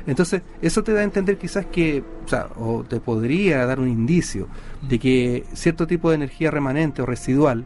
[0.06, 3.88] Entonces, eso te da a entender quizás que, o sea, o te podría dar un
[3.88, 4.48] indicio
[4.82, 7.66] de que cierto tipo de energía remanente o residual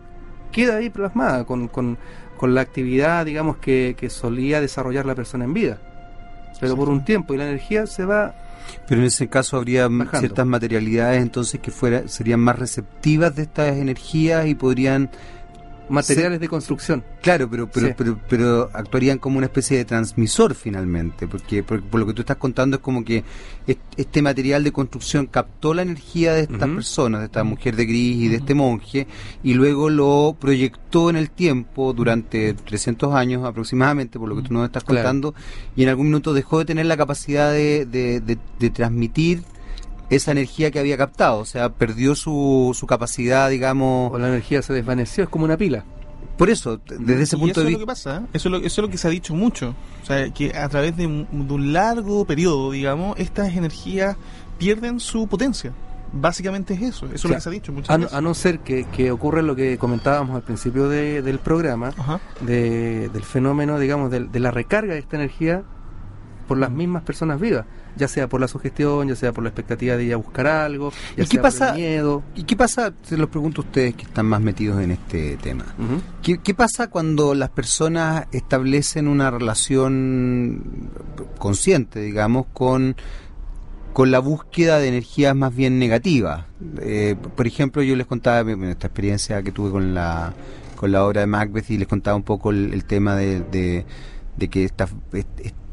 [0.51, 1.97] queda ahí plasmada con, con,
[2.37, 5.81] con la actividad, digamos, que, que, solía desarrollar la persona en vida.
[6.59, 8.35] Pero por un tiempo y la energía se va...
[8.87, 9.87] Pero en ese caso habría
[10.19, 15.09] ciertas materialidades entonces que fuera serían más receptivas de estas energías y podrían
[15.89, 17.03] materiales de construcción.
[17.21, 22.05] Claro, pero pero, pero pero actuarían como una especie de transmisor finalmente, porque, por lo
[22.05, 23.23] que tú estás contando es como que
[23.97, 28.17] este material de construcción captó la energía de estas personas, de esta mujer de gris
[28.17, 29.07] y de este monje,
[29.43, 34.53] y luego lo proyectó en el tiempo durante 300 años aproximadamente, por lo que tú
[34.53, 35.33] nos estás contando,
[35.75, 39.43] y en algún minuto dejó de tener la capacidad de, de, de transmitir
[40.09, 44.13] esa energía que había captado, o sea, perdió su, su capacidad, digamos...
[44.13, 45.83] O la energía se desvaneció, es como una pila.
[46.37, 47.69] Por eso, desde ese punto de vista...
[47.69, 48.27] Eso es lo que pasa, ¿eh?
[48.33, 50.69] eso es lo, eso es lo que se ha dicho mucho, o sea, que a
[50.69, 54.15] través de un, largo periodo, digamos, estas energías
[54.57, 55.73] pierden su potencia.
[56.13, 58.13] Básicamente es eso, eso es lo que se ha dicho muchas a, veces.
[58.13, 61.91] A no ser que, que ocurra lo que comentábamos al principio de, del programa,
[62.39, 65.63] de, del fenómeno, digamos, de, de la recarga de esta energía
[66.47, 67.65] por las mismas personas vivas
[67.97, 70.91] ya sea por la sugestión, ya sea por la expectativa de ir a buscar algo,
[71.15, 72.23] ya ¿Y qué pasa, por el miedo.
[72.35, 75.65] ¿Y qué pasa, se los pregunto a ustedes que están más metidos en este tema,
[76.21, 80.89] ¿Qué, pasa cuando las personas establecen una relación
[81.37, 82.95] consciente, digamos, con
[83.93, 86.45] con la búsqueda de energías más bien negativas.
[86.81, 90.35] Eh, por ejemplo, yo les contaba esta experiencia que tuve con la
[90.75, 93.41] con la obra de Macbeth y les contaba un poco el, tema de,
[94.37, 94.87] de, que esta,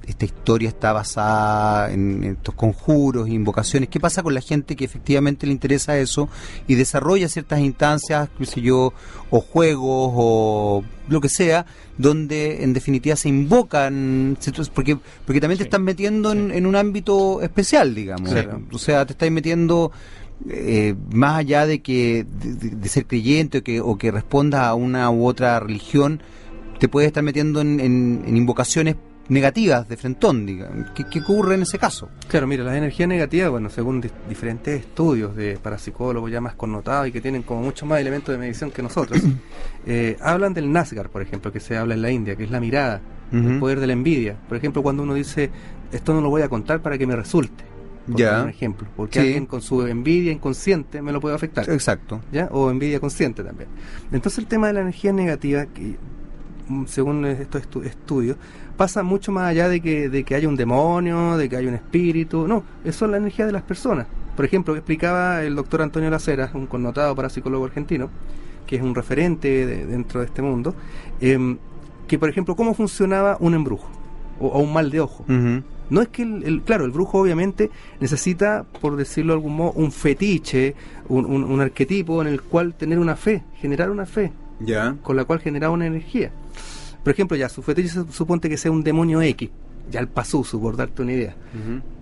[0.06, 3.88] esta historia está basada en, estos conjuros, invocaciones.
[3.88, 6.28] ¿Qué pasa con la gente que efectivamente le interesa eso
[6.66, 8.92] y desarrolla ciertas instancias, qué sé yo,
[9.30, 11.66] o juegos o lo que sea,
[11.98, 14.36] donde en definitiva se invocan,
[14.74, 18.30] porque porque también te están metiendo en, un ámbito especial, digamos.
[18.72, 19.92] O sea, te estás metiendo
[20.48, 25.10] eh, más allá de que de, ser creyente o que, o que responda a una
[25.10, 26.20] u otra religión,
[26.78, 28.96] te puedes estar metiendo en, en invocaciones
[29.28, 30.90] negativas de frentón, digamos.
[30.90, 32.08] ¿Qué, ocurre en ese caso?
[32.28, 37.12] Claro, mira, las energías negativas, bueno, según diferentes estudios de parapsicólogos ya más connotados y
[37.12, 39.20] que tienen como mucho más elementos de medición que nosotros,
[39.86, 42.60] eh, hablan del Nasgar, por ejemplo, que se habla en la India, que es la
[42.60, 43.00] mirada,
[43.32, 44.36] el poder de la envidia.
[44.48, 45.50] Por ejemplo, cuando uno dice,
[45.90, 47.64] esto no lo voy a contar para que me resulte.
[48.06, 48.42] Por ya.
[48.42, 51.68] un ejemplo, porque alguien con su envidia inconsciente me lo puede afectar.
[51.70, 52.20] Exacto.
[52.30, 52.48] ¿Ya?
[52.52, 53.70] O envidia consciente también.
[54.12, 55.96] Entonces el tema de la energía negativa, que
[56.86, 58.36] según estos estudios,
[58.76, 61.74] pasa mucho más allá de que, de que haya un demonio, de que haya un
[61.74, 62.46] espíritu.
[62.48, 64.06] No, eso es la energía de las personas.
[64.36, 68.10] Por ejemplo, explicaba el doctor Antonio Laceras, un connotado parapsicólogo argentino,
[68.66, 70.74] que es un referente dentro de este mundo,
[71.20, 71.56] em,
[72.08, 73.88] que por ejemplo, cómo funcionaba un embrujo
[74.40, 75.24] o, un mal de ojo.
[75.90, 79.92] No es que, el, claro, el brujo obviamente necesita, por decirlo de algún modo, un
[79.92, 80.74] fetiche,
[81.08, 84.32] un, un, arquetipo en el cual tener una fe, generar una fe,
[85.02, 86.32] con la cual generar una energía.
[87.04, 89.50] Por ejemplo, ya, su fetiche suponte que sea un demonio X,
[89.90, 91.36] ya el Pazuzu, por darte una idea.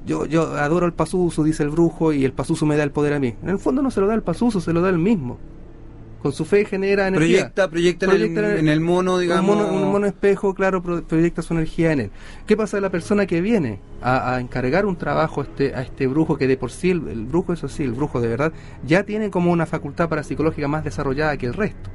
[0.07, 3.15] yo, yo adoro al Pazuzu, dice el brujo, y el Pazuzu me da el poder
[3.15, 3.35] a mí.
[3.43, 5.39] En el fondo no se lo da el Pazuzu, se lo da el mismo.
[6.23, 7.51] Con su fe genera energía.
[7.53, 8.07] Proyecta, proyecta,
[8.57, 9.57] en, el, mono, digamos.
[9.57, 12.11] Un mono, espejo, claro, proyecta su energía en él.
[12.47, 16.07] ¿Qué pasa de la persona que viene a, encargar un trabajo a este, a este
[16.07, 18.53] brujo que de por sí, el, brujo, eso sí, el brujo de verdad,
[18.87, 21.91] ya tiene como una facultad parapsicológica más desarrollada que el resto?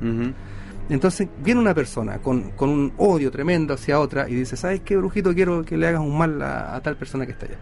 [0.89, 4.95] Entonces viene una persona con, con, un odio tremendo hacia otra y dice, ¿sabes qué,
[4.95, 5.33] brujito?
[5.33, 7.57] Quiero que le hagas un mal a, tal persona que está allá.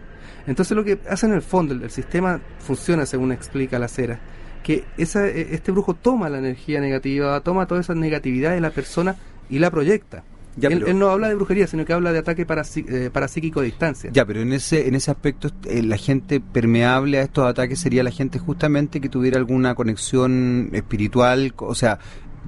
[0.46, 4.20] Entonces lo que hace en el fondo, el, sistema funciona según explica la cera,
[4.62, 8.70] que esa, e, este brujo toma la energía negativa, toma toda esa negatividad de la
[8.70, 9.16] persona
[9.50, 10.22] y la proyecta.
[10.60, 14.10] él, no habla de brujería, sino que habla de ataque eh, parapsíquico a distancia.
[14.12, 18.04] Ya, pero en ese en ese aspecto, eh, la gente permeable a estos ataques sería
[18.04, 21.98] la gente justamente que tuviera alguna conexión espiritual, o sea,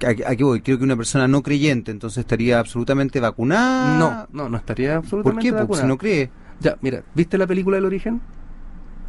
[0.06, 3.98] aquí voy, creo que una persona no creyente entonces estaría absolutamente vacunada.
[3.98, 5.66] No, no, no estaría absolutamente ¿Por qué?
[5.66, 6.30] Porque si no cree.
[6.60, 8.20] Ya, mira, ¿viste la película El Origen?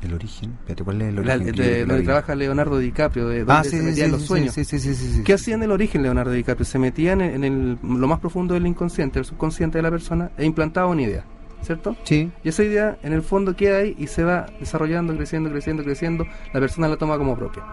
[0.01, 0.53] ¿El origen?
[0.53, 1.55] Espérate, ¿cuál es el origen?
[1.55, 4.53] de, donde trabaja Leonardo DiCaprio, de donde ah, se los sueños.
[4.53, 6.65] Sí, ¿Qué hacía en el origen Leonardo DiCaprio?
[6.65, 10.45] Se metían en, el, lo más profundo del inconsciente, el subconsciente de la persona, e
[10.45, 11.25] implantaba una idea.
[11.62, 11.95] ¿Cierto?
[12.03, 12.32] Sí.
[12.43, 16.26] Y esa idea en el fondo queda ahí y se va desarrollando, creciendo, creciendo, creciendo,
[16.53, 17.64] la persona la toma como propia.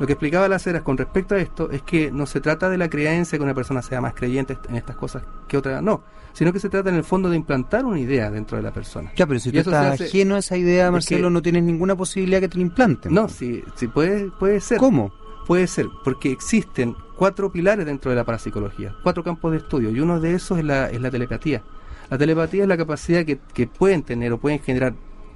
[0.00, 2.78] Lo que explicaba las eras con respecto a esto es que no se trata de
[2.78, 6.52] la creencia que una persona sea más creyente en estas cosas que otra, no, sino
[6.52, 9.12] que se trata en el fondo de implantar una idea dentro de la persona.
[9.16, 12.48] Ya, pero si tú estás ajeno a esa idea, Marcelo, no tienes ninguna posibilidad que
[12.48, 13.14] te la implanten.
[13.14, 14.78] No, sí, sí puede, puede ser.
[14.78, 15.12] ¿Cómo?
[15.46, 20.00] Puede ser, porque existen cuatro pilares dentro de la parapsicología, cuatro campos de estudio, y
[20.00, 21.62] uno de esos es la, es la telepatía.
[22.10, 24.94] La telepatía es la capacidad que, pueden tener o pueden generar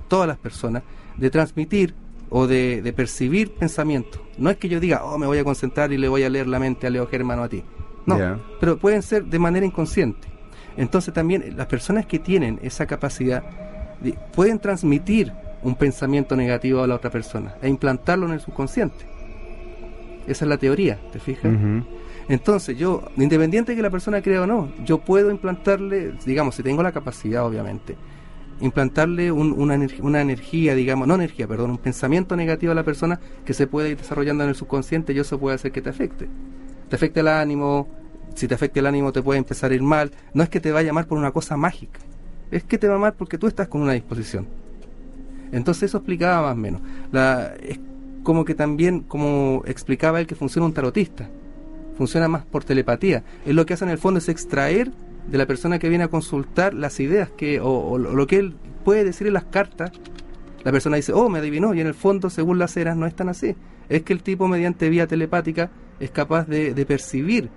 [0.08, 0.82] todas las personas
[1.16, 1.94] de transmitir
[2.30, 4.20] o de, percibir pensamientos.
[4.36, 6.46] No es que yo diga, oh, me voy a concentrar y le voy a leer
[6.46, 7.62] la mente a Leo Germano a ti.
[8.06, 8.18] No,
[8.58, 10.28] pero pueden ser de manera inconsciente.
[10.76, 13.42] Entonces también las personas que tienen esa capacidad
[14.34, 19.04] pueden transmitir un pensamiento negativo a la otra persona e implantarlo en el subconsciente.
[20.26, 21.52] Esa es la teoría, ¿te fijas?
[22.28, 26.62] Entonces, yo, independiente de que la persona crea o no, yo puedo implantarle, digamos, si
[26.62, 27.96] tengo la capacidad, obviamente,
[28.60, 33.54] implantarle una, una energía, digamos, no energía, perdón, un pensamiento negativo a la persona que
[33.54, 36.28] se puede ir desarrollando en el subconsciente y eso puede hacer que te afecte.
[36.90, 37.88] Te afecte el ánimo,
[38.34, 40.10] si te afecta el ánimo te puede empezar a ir mal.
[40.34, 42.00] No es que te vaya mal por una cosa mágica,
[42.50, 44.46] es que te va mal porque tú estás con una disposición.
[45.50, 46.82] Entonces eso explicaba más o menos.
[47.10, 47.80] La, es
[48.22, 51.30] como que también, como explicaba él, que funciona un tarotista
[51.98, 53.24] funciona más por telepatía.
[53.44, 54.92] Es lo que hace en el fondo es extraer
[55.26, 59.04] de la persona que viene a consultar las ideas que o, lo que él puede
[59.04, 59.90] decir en las cartas.
[60.64, 63.14] La persona dice, oh, me adivinó, y en el fondo, según las eras, no es
[63.14, 63.54] tan así.
[63.88, 65.70] Es que el tipo, mediante vía telepática,
[66.00, 67.50] es capaz de, percibir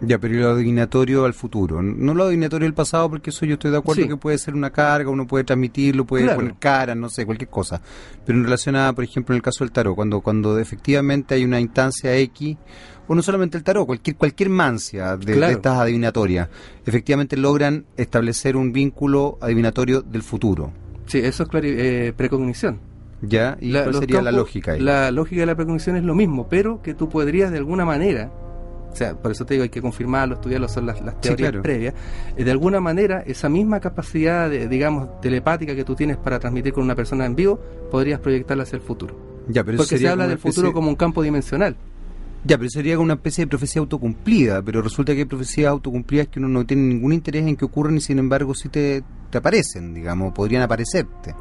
[0.00, 1.82] ya, pero lo adivinatorio al futuro.
[1.82, 4.70] No lo adivinatorio al pasado, porque eso yo estoy de acuerdo que puede ser una
[4.70, 7.80] carga, uno puede transmitirlo, puede poner cara, no sé, cualquier cosa.
[8.24, 11.44] Pero en relación a, por ejemplo, en el caso del tarot, cuando, cuando efectivamente hay
[11.44, 12.56] una instancia X
[13.08, 16.48] o no solamente el tarot, cualquier, cualquier mancia de, estas adivinatorias,
[16.84, 20.72] efectivamente logran establecer un vínculo adivinatorio del futuro.
[21.06, 22.80] Sí, eso es eh, precognición.
[23.20, 23.56] ¿Ya?
[23.60, 24.80] ¿Y cuál sería la lógica ahí?
[24.80, 28.30] La lógica de la precognición es lo mismo, pero que tú podrías de alguna manera,
[28.90, 31.94] o sea, por eso te digo, hay que confirmarlo, estudiarlo, son las, teorías previas,
[32.36, 36.72] eh, de alguna manera esa misma capacidad, de, digamos, telepática que tú tienes para transmitir
[36.72, 37.60] con una persona en vivo,
[37.90, 39.16] podrías proyectarla hacia el futuro.
[39.48, 41.76] Ya, pero Porque se habla del futuro como un campo dimensional.
[42.44, 46.38] Ya, pero sería una especie de profecía autocumplida, pero resulta que hay profecías autocumplidas que
[46.38, 49.92] uno no tiene ningún interés en que ocurran y sin embargo sí te, te aparecen,
[49.92, 51.34] digamos, podrían aparecerte.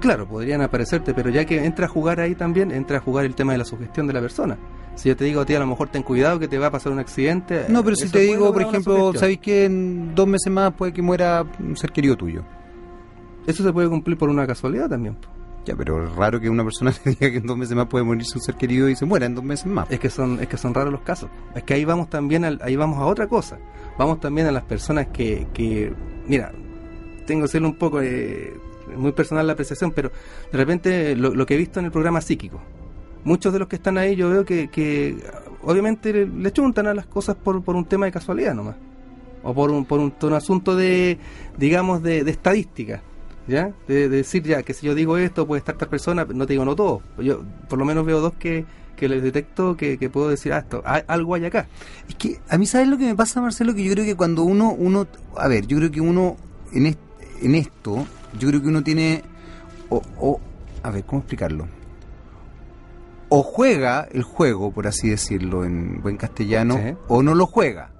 [0.00, 3.34] Claro, podrían aparecerte, pero ya que entra a jugar ahí también, entra a jugar el
[3.34, 4.58] tema de la sugestión de la persona.
[4.96, 6.70] Si yo te digo a ti, a lo mejor ten cuidado que te va a
[6.70, 7.66] pasar un accidente.
[7.68, 11.02] No, pero si te digo, por ejemplo, ¿sabéis que en dos meses más puede que
[11.02, 12.42] muera un ser querido tuyo?
[13.46, 15.16] Eso se puede cumplir por una casualidad también.
[15.66, 18.04] Ya, pero es raro que una persona te diga que en dos meses más puede
[18.04, 19.90] morirse un ser querido y se muera en dos meses más.
[19.90, 21.28] Es que son, es que son raros los casos.
[21.54, 23.58] Es que ahí vamos también, ahí vamos a otra cosa.
[23.98, 25.92] Vamos también a las personas que, que
[26.26, 26.52] mira,
[27.26, 28.54] tengo que ser un poco eh,
[28.96, 30.10] muy personal la apreciación, pero
[30.50, 32.60] de repente lo, que he visto en el programa psíquico,
[33.26, 35.18] muchos de los que están ahí yo veo que, que
[35.62, 38.76] obviamente le, chuntan a las cosas por, por un tema de casualidad nomás,
[39.42, 41.18] o por un, por un, asunto de,
[41.58, 43.02] digamos, de, estadística.
[43.48, 43.72] ¿ya?
[43.88, 46.64] De, decir ya que si yo digo esto puede estar tal persona, no te digo
[46.64, 47.02] no todo.
[47.18, 48.64] Yo por lo menos veo dos que,
[48.94, 51.66] que les detecto que, puedo decir, ah, esto, algo hay acá.
[52.08, 53.74] Es que a mí, ¿sabes lo que me pasa, Marcelo?
[53.74, 56.36] Que yo creo que cuando uno, uno a ver, yo creo que uno
[56.72, 56.96] en,
[57.42, 58.06] en esto,
[58.38, 59.22] yo creo que uno tiene,
[59.88, 60.40] o, o,
[60.84, 61.75] a ver, ¿cómo explicarlo?
[63.28, 67.90] O juega el juego, por así decirlo, en buen castellano, o no lo juega.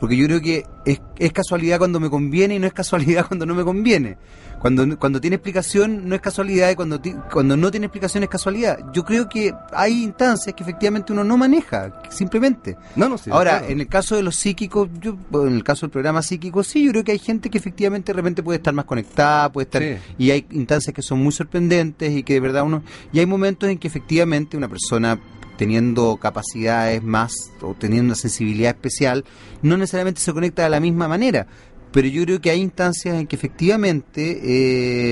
[0.00, 3.44] Porque yo creo que es, es casualidad cuando me conviene y no es casualidad cuando
[3.46, 4.16] no me conviene.
[4.58, 7.00] Cuando, cuando tiene explicación no es casualidad y cuando,
[7.32, 8.78] cuando no tiene explicación es casualidad.
[8.92, 12.76] Yo creo que hay instancias que efectivamente uno no maneja, simplemente.
[12.94, 16.22] No, no Ahora, en el caso de los psíquicos, yo, en el caso del programa
[16.22, 19.50] psíquico, sí, yo creo que hay gente que efectivamente de repente puede estar más conectada,
[19.50, 19.82] puede estar...
[20.18, 22.82] Y hay instancias que son muy sorprendentes y que de verdad uno...
[23.14, 25.18] Y hay momentos en que efectivamente una persona
[25.60, 29.26] teniendo capacidades más o teniendo una sensibilidad especial,
[29.60, 31.46] no necesariamente se conecta de la misma manera
[31.92, 34.40] pero yo creo que hay instancias en que efectivamente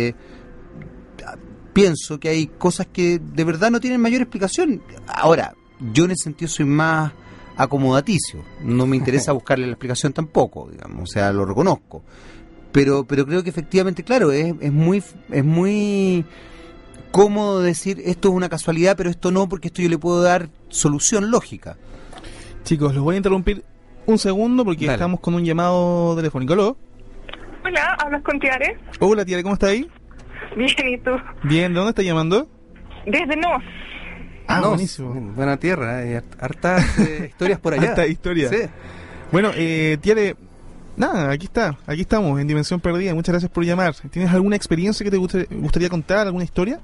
[0.09, 0.14] eh,
[1.72, 4.82] pienso que hay cosas que de verdad no tienen mayor explicación.
[5.07, 5.55] Ahora,
[5.92, 7.12] yo en ese sentido soy más
[7.57, 12.03] acomodaticio, no me interesa buscarle la explicación tampoco, digamos, o sea, lo reconozco.
[12.70, 16.24] Pero, pero creo que efectivamente, claro, es, es muy es muy
[17.11, 20.48] cómodo decir esto es una casualidad, pero esto no, porque esto yo le puedo dar
[20.68, 21.76] solución lógica.
[22.64, 23.64] Chicos, los voy a interrumpir
[24.06, 26.52] un segundo porque estamos con un llamado telefónico.
[26.54, 26.76] ¿Aló?
[27.64, 28.78] Hola, ¿hablas con Tiare?
[29.00, 29.88] Hola Tiare, ¿cómo estás ahí?
[30.56, 31.11] Bien, ¿y tú?
[31.44, 32.48] Bien, ¿de dónde estás llamando?
[33.06, 33.62] Desde Nos.
[34.46, 35.12] Ah, buenísimo.
[35.34, 37.90] Buena tierra, eh, hartas eh, historias por allá.
[37.90, 38.50] Hartas historias.
[38.50, 38.62] Sí.
[39.30, 40.36] Bueno, eh, Tiare,
[40.96, 43.14] nada, aquí está, aquí estamos, en Dimensión Perdida.
[43.14, 43.94] Muchas gracias por llamar.
[44.11, 46.80] ¿Tienes alguna experiencia que te gustaría contar, alguna historia?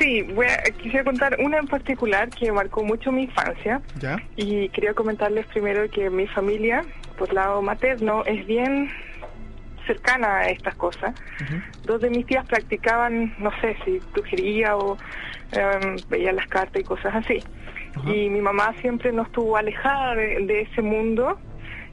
[0.00, 3.82] Sí, voy a, quisiera contar una en particular que marcó mucho mi infancia.
[4.34, 6.82] Y quería comentarles primero que mi familia,
[7.18, 8.88] por lado materno, es bien
[9.86, 11.14] cercana a estas cosas.
[11.84, 14.96] Dos de mis tías practicaban, no sé si brujería o
[15.52, 17.42] em, veían las cartas y cosas así.
[18.06, 21.38] Y mi mamá siempre nos estuvo alejada de, ese mundo.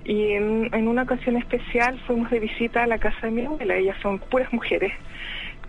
[0.05, 3.76] Y en, en, una ocasión especial fuimos de visita a la casa de mi abuela.
[3.76, 4.93] Ellas son puras mujeres,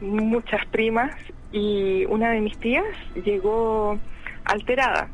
[0.01, 1.15] muchas primas
[1.53, 2.85] y una de mis tías
[3.25, 3.99] llegó
[4.45, 5.09] alterada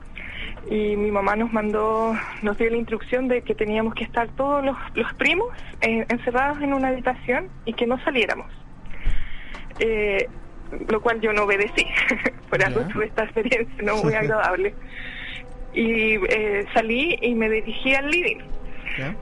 [0.70, 4.64] y mi mamá nos mandó, nos dio la instrucción de que teníamos que estar todos
[4.64, 4.76] los,
[5.18, 5.49] primos
[5.80, 8.51] encerrados en una habitación y que no saliéramos.
[9.78, 10.28] Eh,
[10.89, 11.87] lo cual yo no obedecí,
[12.51, 14.74] por algo tuve esta experiencia no muy agradable.
[15.74, 18.54] Y eh, salí y me dirigí al living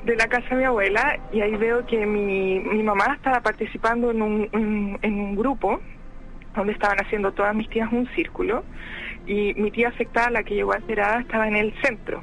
[0.05, 4.11] de la casa de mi abuela y ahí veo que mi, mi mamá estaba participando
[4.11, 5.81] en un, en un grupo
[6.55, 8.65] donde estaban haciendo todas mis tías un círculo
[9.27, 12.23] y mi tía afectada, la que llegó alterada, estaba en el centro.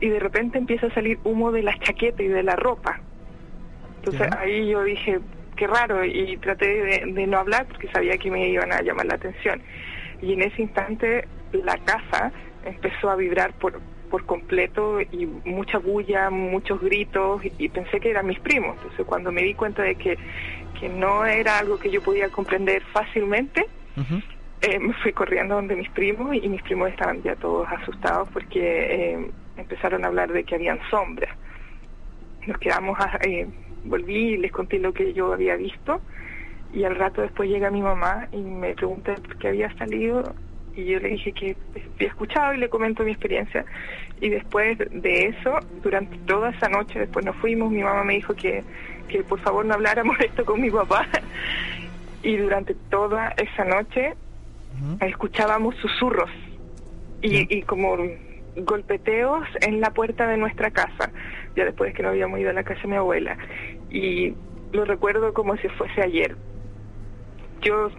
[0.00, 3.00] Y de repente empieza a salir humo de la chaqueta y de la ropa.
[3.98, 5.20] Entonces ahí yo dije,
[5.56, 9.14] qué raro, y traté de, no hablar porque sabía que me iban a llamar la
[9.14, 9.62] atención.
[10.20, 12.32] Y en ese instante la casa
[12.64, 13.80] empezó a vibrar por,
[14.12, 18.76] por completo y mucha bulla, muchos gritos, y, pensé que eran mis primos.
[18.76, 20.18] Entonces cuando me di cuenta de que,
[20.78, 23.66] que no era algo que yo podía comprender fácilmente,
[24.60, 28.60] eh, me fui corriendo donde mis primos y mis primos estaban ya todos asustados porque
[28.60, 31.34] eh, empezaron a hablar de que habían sombras.
[32.46, 33.48] Nos quedamos, a, eh,
[33.84, 36.02] volví y les conté lo que yo había visto
[36.74, 40.34] y al rato después llega mi mamá y me pregunta por qué había salido
[40.74, 41.56] y yo le dije que
[41.96, 43.64] había escuchado y le comento mi experiencia
[44.22, 48.34] y después de eso, durante toda esa noche, después nos fuimos, mi mamá me dijo
[48.34, 48.62] que,
[49.08, 51.08] que por favor no habláramos esto con mi papá
[52.22, 54.14] y durante toda esa noche
[55.00, 56.30] escuchábamos susurros
[57.20, 57.96] y, como
[58.56, 61.10] golpeteos en la puerta de nuestra casa,
[61.56, 63.36] ya después que no habíamos ido a la casa de mi abuela.
[63.90, 64.34] Y
[64.72, 66.36] lo recuerdo como si fuese ayer.
[67.60, 67.90] Yo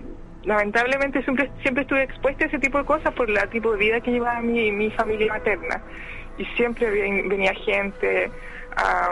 [0.44, 4.02] lamentablemente siempre, siempre estuve expuesta a ese tipo de cosas por el tipo de vida
[4.02, 5.82] que llevaba mi, mi familia materna.
[6.38, 8.32] Y siempre venía gente
[8.76, 9.10] a,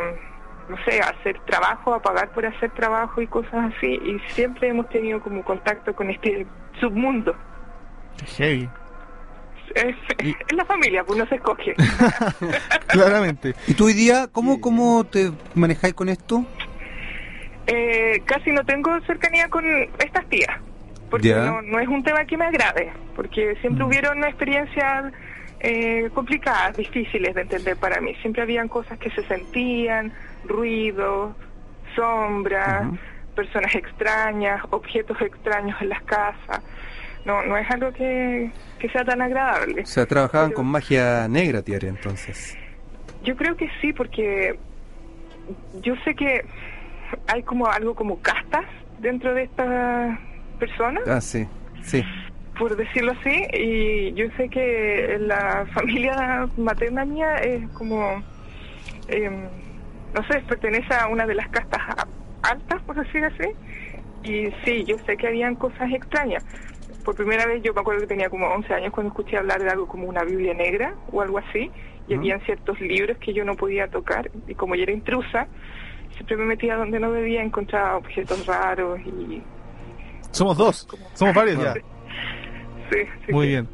[0.70, 3.88] no sé, a hacer trabajo, a pagar por hacer trabajo y cosas así.
[3.88, 6.46] Y siempre hemos tenido como contacto con este
[6.80, 7.36] submundo.
[8.38, 8.70] Heavy.
[9.76, 9.96] Es,
[10.54, 11.76] la familia, pues no se escoge.
[12.88, 13.56] Claramente.
[13.68, 16.46] ¿Y tú hoy día cómo, cómo te manejáis con esto?
[17.68, 19.64] Eh, casi no tengo cercanía con
[20.00, 20.60] estas tías,
[21.12, 23.88] porque no, es un tema que me agrade, porque siempre mm.
[23.88, 25.14] hubieron experiencias
[25.60, 28.16] eh, complicadas, difíciles de entender para mí.
[28.22, 30.12] Siempre habían cosas que se sentían,
[30.46, 31.36] ruidos,
[31.96, 32.88] sombras,
[33.36, 36.64] personas extrañas, objetos extraños en las casas
[37.26, 38.52] no, no es algo que,
[38.92, 39.82] sea tan agradable.
[39.82, 42.58] O sea, trabajaban con magia negra, Tiare, entonces.
[43.24, 44.58] Yo creo que sí, porque
[45.82, 46.44] yo sé que
[47.28, 48.66] hay como algo como castas
[49.00, 50.20] dentro de estas
[50.62, 51.04] personas.
[51.08, 51.48] Ah, sí,
[51.82, 52.04] sí.
[52.58, 58.24] Por decirlo así, y yo sé que la familia materna mía es como,
[59.08, 59.50] em,
[60.14, 61.82] no sé, pertenece a una de las castas
[62.44, 63.50] altas, por decir así,
[64.24, 66.46] y sí, yo sé que habían cosas extrañas
[67.04, 69.70] por primera vez yo me acuerdo que tenía como 11 años cuando escuché hablar de
[69.70, 71.72] algo como una Biblia negra o algo así,
[72.08, 75.48] y había ciertos libros que yo no podía tocar, y como yo era intrusa,
[76.14, 79.42] siempre me metía donde no debía, encontrar objetos raros y...
[80.32, 81.74] Somos dos, somos varios ya.
[81.74, 83.68] sí, sí, Muy bien.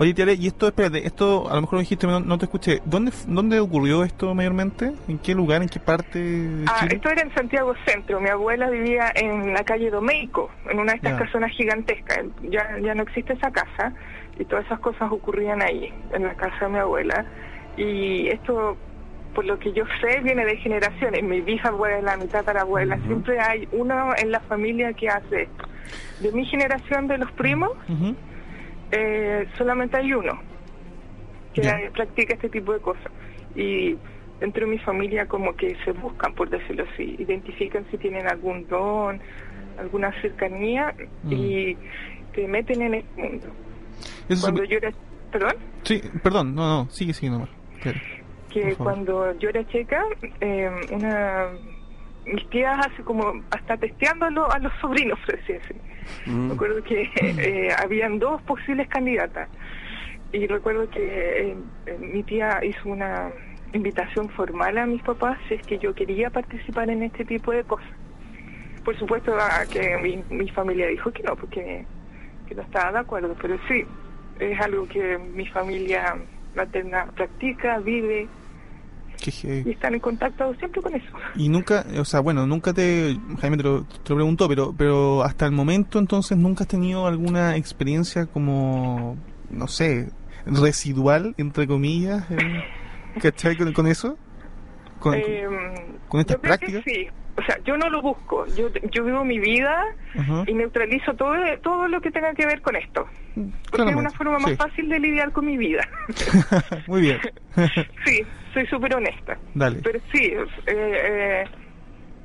[0.00, 2.80] Oye, Tiare, y esto, espérate, esto a lo mejor lo dijiste, no, no te escuché.
[2.86, 4.92] ¿Dónde, ¿Dónde ocurrió esto mayormente?
[5.08, 8.18] ¿En qué lugar, en qué parte de ah, esto era en Santiago Centro.
[8.18, 12.24] Mi abuela vivía en la calle Domeico, en una de estas casonas gigantescas.
[12.50, 13.92] Ya, ya no existe esa casa
[14.38, 17.26] y todas esas cosas ocurrían ahí, en la casa de mi abuela.
[17.76, 18.78] Y esto,
[19.34, 21.22] por lo que yo sé, viene de generaciones.
[21.22, 25.69] Mi bisabuela, mi tatarabuela, siempre hay uno en la familia que hace esto.
[26.20, 27.72] De mi generación de los primos,
[28.92, 30.40] eh, solamente hay uno
[31.54, 33.10] que practica este tipo de cosas.
[33.54, 33.96] Y
[34.38, 38.66] dentro de mi familia como que se buscan, por decirlo así, identifican si tienen algún
[38.68, 39.20] don,
[39.78, 41.32] alguna cercanía mm.
[41.32, 41.76] y
[42.34, 43.46] te meten en el mundo.
[44.40, 44.92] cuando yo era...
[45.32, 45.54] ¿Perdón?
[45.84, 47.48] Sí, perdón, no, no, sigue, sigue nomás.
[48.50, 50.04] que cuando yo era chica,
[50.40, 51.50] eh, una
[52.32, 55.54] mis tías hace como hasta testeándolo a los sobrinos, así
[56.26, 56.48] mm.
[56.48, 59.48] Me acuerdo que eh, habían dos posibles candidatas
[60.32, 61.00] y recuerdo que
[61.50, 63.30] eh, eh, mi tía hizo una
[63.72, 67.64] invitación formal a mis papás si es que yo quería participar en este tipo de
[67.64, 67.88] cosas.
[68.84, 69.36] Por supuesto
[69.70, 71.84] que mi, familia dijo que no, porque
[72.48, 73.84] que no estaba de acuerdo, pero sí,
[74.38, 76.16] es algo que mi familia
[76.56, 78.26] materna practica, vive,
[79.26, 81.06] y están en contacto siempre con eso.
[81.36, 85.46] Y nunca, o sea, bueno, nunca te, Jaime te lo, te preguntó, pero, pero hasta
[85.46, 89.16] el momento entonces nunca has tenido alguna experiencia como,
[89.50, 90.10] no sé,
[90.46, 92.64] residual, entre comillas, eh,
[93.20, 94.16] ¿cachai con, con eso?
[94.98, 95.50] Con, em,
[96.08, 96.82] con estas prácticas.
[96.84, 99.84] Sí, o sea, yo no lo busco, yo, yo vivo mi vida
[100.46, 103.06] y neutralizo todo, todo lo que tenga que ver con esto.
[103.70, 105.86] Porque es una forma más fácil de lidiar con mi vida.
[106.86, 107.18] Muy bien.
[108.04, 109.38] sí, soy súper honesta.
[109.54, 109.80] Dale.
[109.82, 111.44] Pero sí, eh, eh,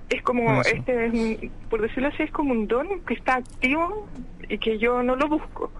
[0.09, 4.07] es como, este es por decirlo así, es como un don que está activo
[4.49, 5.71] y que yo no lo busco.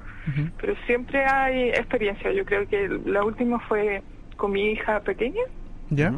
[0.59, 2.31] pero siempre hay experiencia.
[2.31, 4.01] Yo creo que la última fue
[4.37, 5.43] con mi hija pequeña.
[5.89, 6.13] ¿Ya?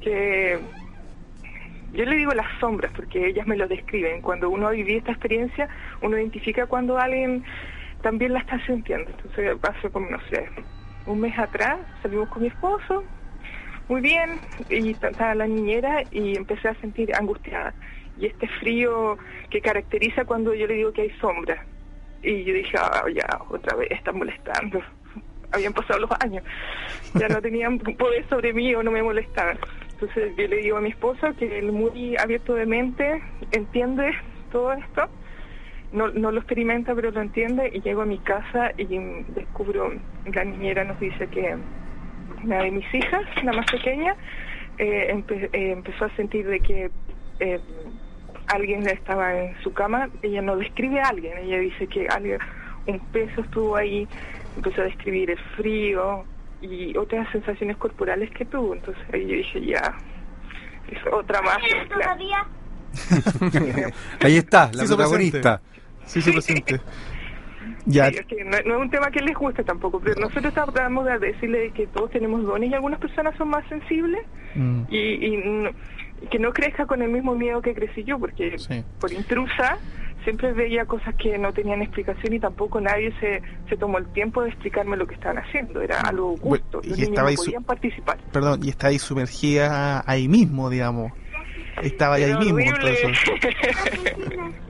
[0.00, 0.58] Que
[1.96, 4.20] yo le digo las sombras porque ellas me lo describen.
[4.20, 5.68] Cuando uno vivido esta experiencia,
[6.02, 7.42] uno identifica cuando alguien
[8.02, 9.10] también la está sintiendo.
[9.10, 10.46] Entonces, hace como, no sé,
[11.06, 13.02] un mes atrás salimos con mi esposo,
[13.88, 17.72] muy bien, y estaba la niñera y empecé a sentir angustiada.
[18.18, 19.16] Y este frío
[19.50, 21.64] que caracteriza cuando yo le digo que hay sombra.
[22.22, 24.82] Y yo dije, ah, ya, otra vez están molestando.
[25.52, 26.44] Habían pasado los años,
[27.14, 29.58] ya no tenían poder sobre mí o no me molestaban.
[29.92, 34.12] Entonces yo le digo a mi esposo que él muy abierto de mente entiende
[34.52, 35.08] todo esto,
[35.92, 37.70] no, no lo experimenta pero lo entiende.
[37.72, 38.86] Y llego a mi casa y
[39.34, 39.92] descubro,
[40.32, 41.56] la niñera nos dice que
[42.44, 44.14] una de mis hijas, la más pequeña,
[44.78, 46.90] eh, eh, empezó a sentir de que
[47.40, 47.60] eh,
[48.48, 52.38] alguien estaba en su cama, ella no describe a alguien, ella dice que alguien,
[52.86, 54.06] un peso estuvo ahí,
[54.56, 56.24] empezó a describir el frío,
[56.60, 58.74] y otras sensaciones corporales que tuvo.
[58.74, 59.96] Entonces ahí yo dije, ya,
[60.90, 61.58] es otra más.
[64.20, 65.60] ahí está, la protagonista.
[66.04, 66.80] Sí, se presente.
[67.88, 68.08] Ya.
[68.08, 71.70] es que no, es un tema que les guste tampoco, pero nosotros tratamos de decirle
[71.72, 74.22] que todos tenemos dones y algunas personas son más sensibles
[74.56, 74.82] mm.
[74.88, 75.70] y,
[76.30, 78.56] que no crezca con el mismo miedo que crecí yo, porque
[79.00, 79.78] por intrusa
[80.26, 84.42] siempre veía cosas que no tenían explicación y tampoco nadie se, se tomó el tiempo
[84.42, 85.80] de explicarme lo que estaban haciendo.
[85.80, 86.80] Era algo gusto.
[86.82, 88.18] y estaba no podían participar.
[88.32, 91.12] Perdón, y estaba ahí sumergida ahí mismo, digamos.
[91.80, 92.58] Estaba ahí mismo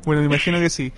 [0.04, 0.92] bueno, me imagino que sí.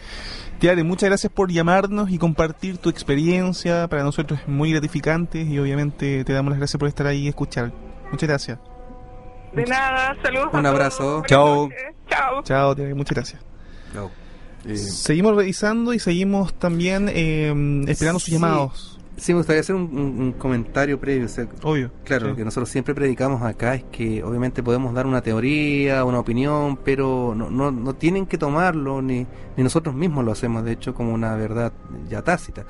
[0.59, 3.87] Tiare, muchas gracias por llamarnos y compartir tu experiencia.
[3.87, 7.29] Para nosotros es muy gratificante y obviamente te damos las gracias por estar ahí y
[7.29, 7.71] escuchar.
[8.11, 8.59] Muchas gracias.
[9.53, 10.49] De nada, saludos.
[10.53, 11.23] Un abrazo.
[11.27, 11.69] Chao.
[12.09, 12.43] Chao.
[12.43, 13.45] Chao, muchas gracias.
[13.93, 14.11] Chao.
[14.67, 18.99] Eh, seguimos revisando y seguimos también eh, esperando sus llamados.
[19.19, 21.27] Sí, me gustaría hacer un, comentario previo.
[21.63, 21.91] Obvio.
[22.05, 26.21] Claro, lo que nosotros siempre predicamos acá es que obviamente podemos dar una teoría, una
[26.21, 29.27] opinión, pero no, no, no tienen que tomarlo, ni,
[29.57, 31.73] ni nosotros mismos lo hacemos, de hecho, como una verdad
[32.09, 32.65] ya tácita.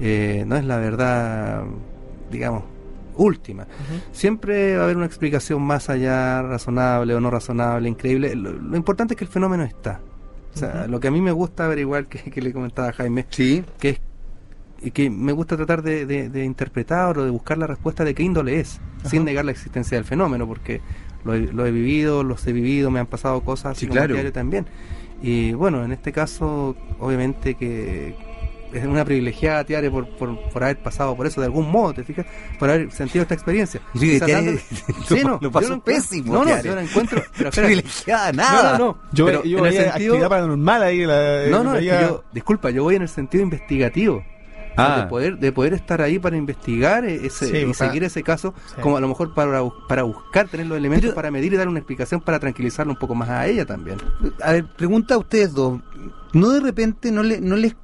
[0.00, 1.62] Eh, no es la verdad,
[2.32, 2.64] digamos,
[3.14, 3.68] última.
[4.10, 8.34] Siempre va a haber una explicación más allá, razonable o no razonable, increíble.
[8.34, 10.00] lo importante es que el fenómeno está.
[10.54, 13.26] O sea, lo que a mí me gusta averiguar, que, que le comentaba a Jaime,
[13.30, 13.64] sí.
[13.78, 14.00] que es
[14.92, 18.58] que me gusta tratar de, de, interpretar o de buscar la respuesta de qué índole
[18.58, 20.80] es, sin negar la existencia del fenómeno, porque
[21.24, 24.16] lo he, vivido, los he vivido, me han pasado cosas sí, claro.
[24.32, 24.66] también.
[25.22, 28.16] Y bueno, en este caso, obviamente que
[28.72, 32.04] es una privilegiada, Tiare, por, por, por, haber pasado por eso de algún modo, ¿te
[32.04, 32.26] fijas?
[32.58, 33.80] Por haber sentido esta experiencia.
[33.94, 34.20] Sí,
[35.24, 36.34] no, lo pasó pésimo.
[36.34, 37.22] No, no, yo la encuentro.
[37.36, 38.78] Pero, privilegiada, nada.
[38.78, 41.04] No, no, Yo, pero yo en el sentido, paranormal ahí.
[41.04, 44.24] La, no, no, yo, disculpa, yo voy en el sentido investigativo.
[44.76, 45.02] Ah.
[45.02, 49.00] de poder de poder estar ahí para investigar ese, y seguir ese caso como a
[49.00, 52.38] lo mejor para, para buscar tener los elementos para medir y dar una explicación para
[52.38, 53.98] tranquilizarlo un poco más a ella también
[54.42, 55.80] a ver pregunta a ustedes dos
[56.32, 57.74] no de repente no le no les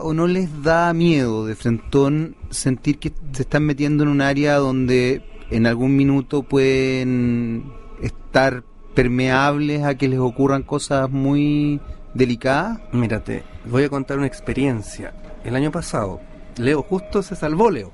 [0.00, 4.56] o no les da miedo de frentón sentir que se están metiendo en un área
[4.56, 8.62] donde en algún minuto pueden estar
[8.94, 11.80] permeables a que les ocurran cosas muy
[12.14, 12.80] delicadas?
[12.92, 15.12] Mírate, voy a contar una experiencia.
[15.44, 16.20] El año pasado,
[16.56, 17.92] Leo justo se salvó, Leo.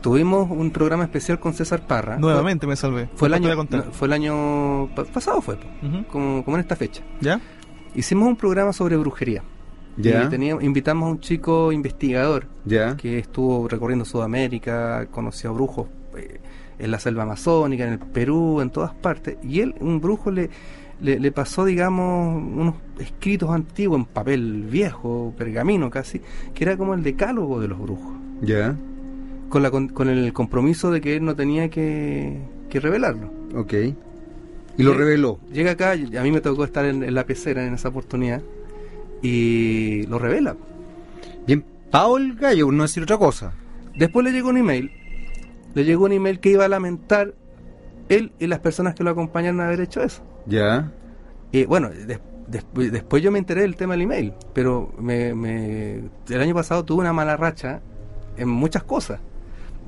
[0.00, 2.18] Tuvimos un programa especial con César Parra.
[2.18, 3.08] Nuevamente me salvé.
[3.14, 5.56] Fue el año, fue el año pasado, fue,
[6.10, 7.02] como, como en esta fecha.
[7.20, 7.40] ¿Ya?
[7.94, 9.42] Hicimos un programa sobre brujería.
[9.96, 10.28] Ya.
[10.60, 12.46] invitamos a un chico investigador
[12.98, 16.40] que estuvo recorriendo Sudamérica, conoció a brujos eh,
[16.78, 19.36] en la selva amazónica, en el Perú, en todas partes.
[19.42, 20.50] Y él, un brujo, le,
[21.00, 26.20] le, pasó, digamos, unos escritos antiguos en papel viejo, pergamino casi,
[26.52, 28.12] que era como el decálogo de los brujos.
[28.42, 28.76] Ya.
[29.48, 32.38] Con, la, con, el compromiso de que él no tenía que,
[32.68, 33.30] que revelarlo.
[33.54, 33.74] Ok.
[34.76, 35.38] Y lo reveló.
[35.52, 38.42] Llega acá, a mí me tocó estar en, en la pecera en esa oportunidad
[39.24, 40.54] y lo revela.
[41.46, 43.54] Bien, Paul Gallo, no decir otra cosa.
[43.96, 44.92] Después le llegó un email,
[45.74, 47.32] le llegó un email que iba a lamentar
[48.10, 50.22] él y las personas que lo acompañan a haber hecho eso.
[50.44, 50.92] Ya.
[51.52, 51.88] Y bueno,
[52.48, 57.14] después yo me enteré del tema del email, pero me, el año pasado tuve una
[57.14, 57.80] mala racha
[58.36, 59.20] en muchas cosas.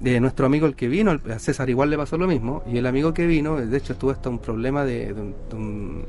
[0.01, 2.87] De nuestro amigo el que vino, a César igual le pasó lo mismo, y el
[2.87, 5.13] amigo que vino, de hecho tuvo hasta un problema de,
[5.53, 6.07] un,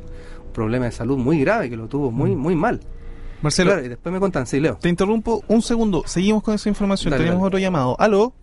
[0.54, 2.40] problema de salud muy grave, que lo tuvo muy, mm.
[2.40, 2.80] muy mal.
[3.41, 3.84] Marcelo.
[3.84, 4.77] y después me contan, sí, Leo.
[4.77, 6.03] Te interrumpo un segundo.
[6.05, 7.14] Seguimos con esa información.
[7.15, 7.95] Tenemos otro llamado.
[7.99, 8.34] ¿Aló?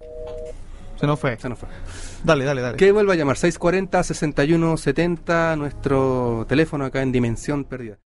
[0.98, 1.36] Se nos fue.
[1.38, 1.68] Se nos fue.
[2.22, 2.76] Dale, dale, dale.
[2.76, 3.36] Que vuelva a llamar.
[3.36, 7.98] 640-6170, nuestro teléfono acá en Dimensión Perdida.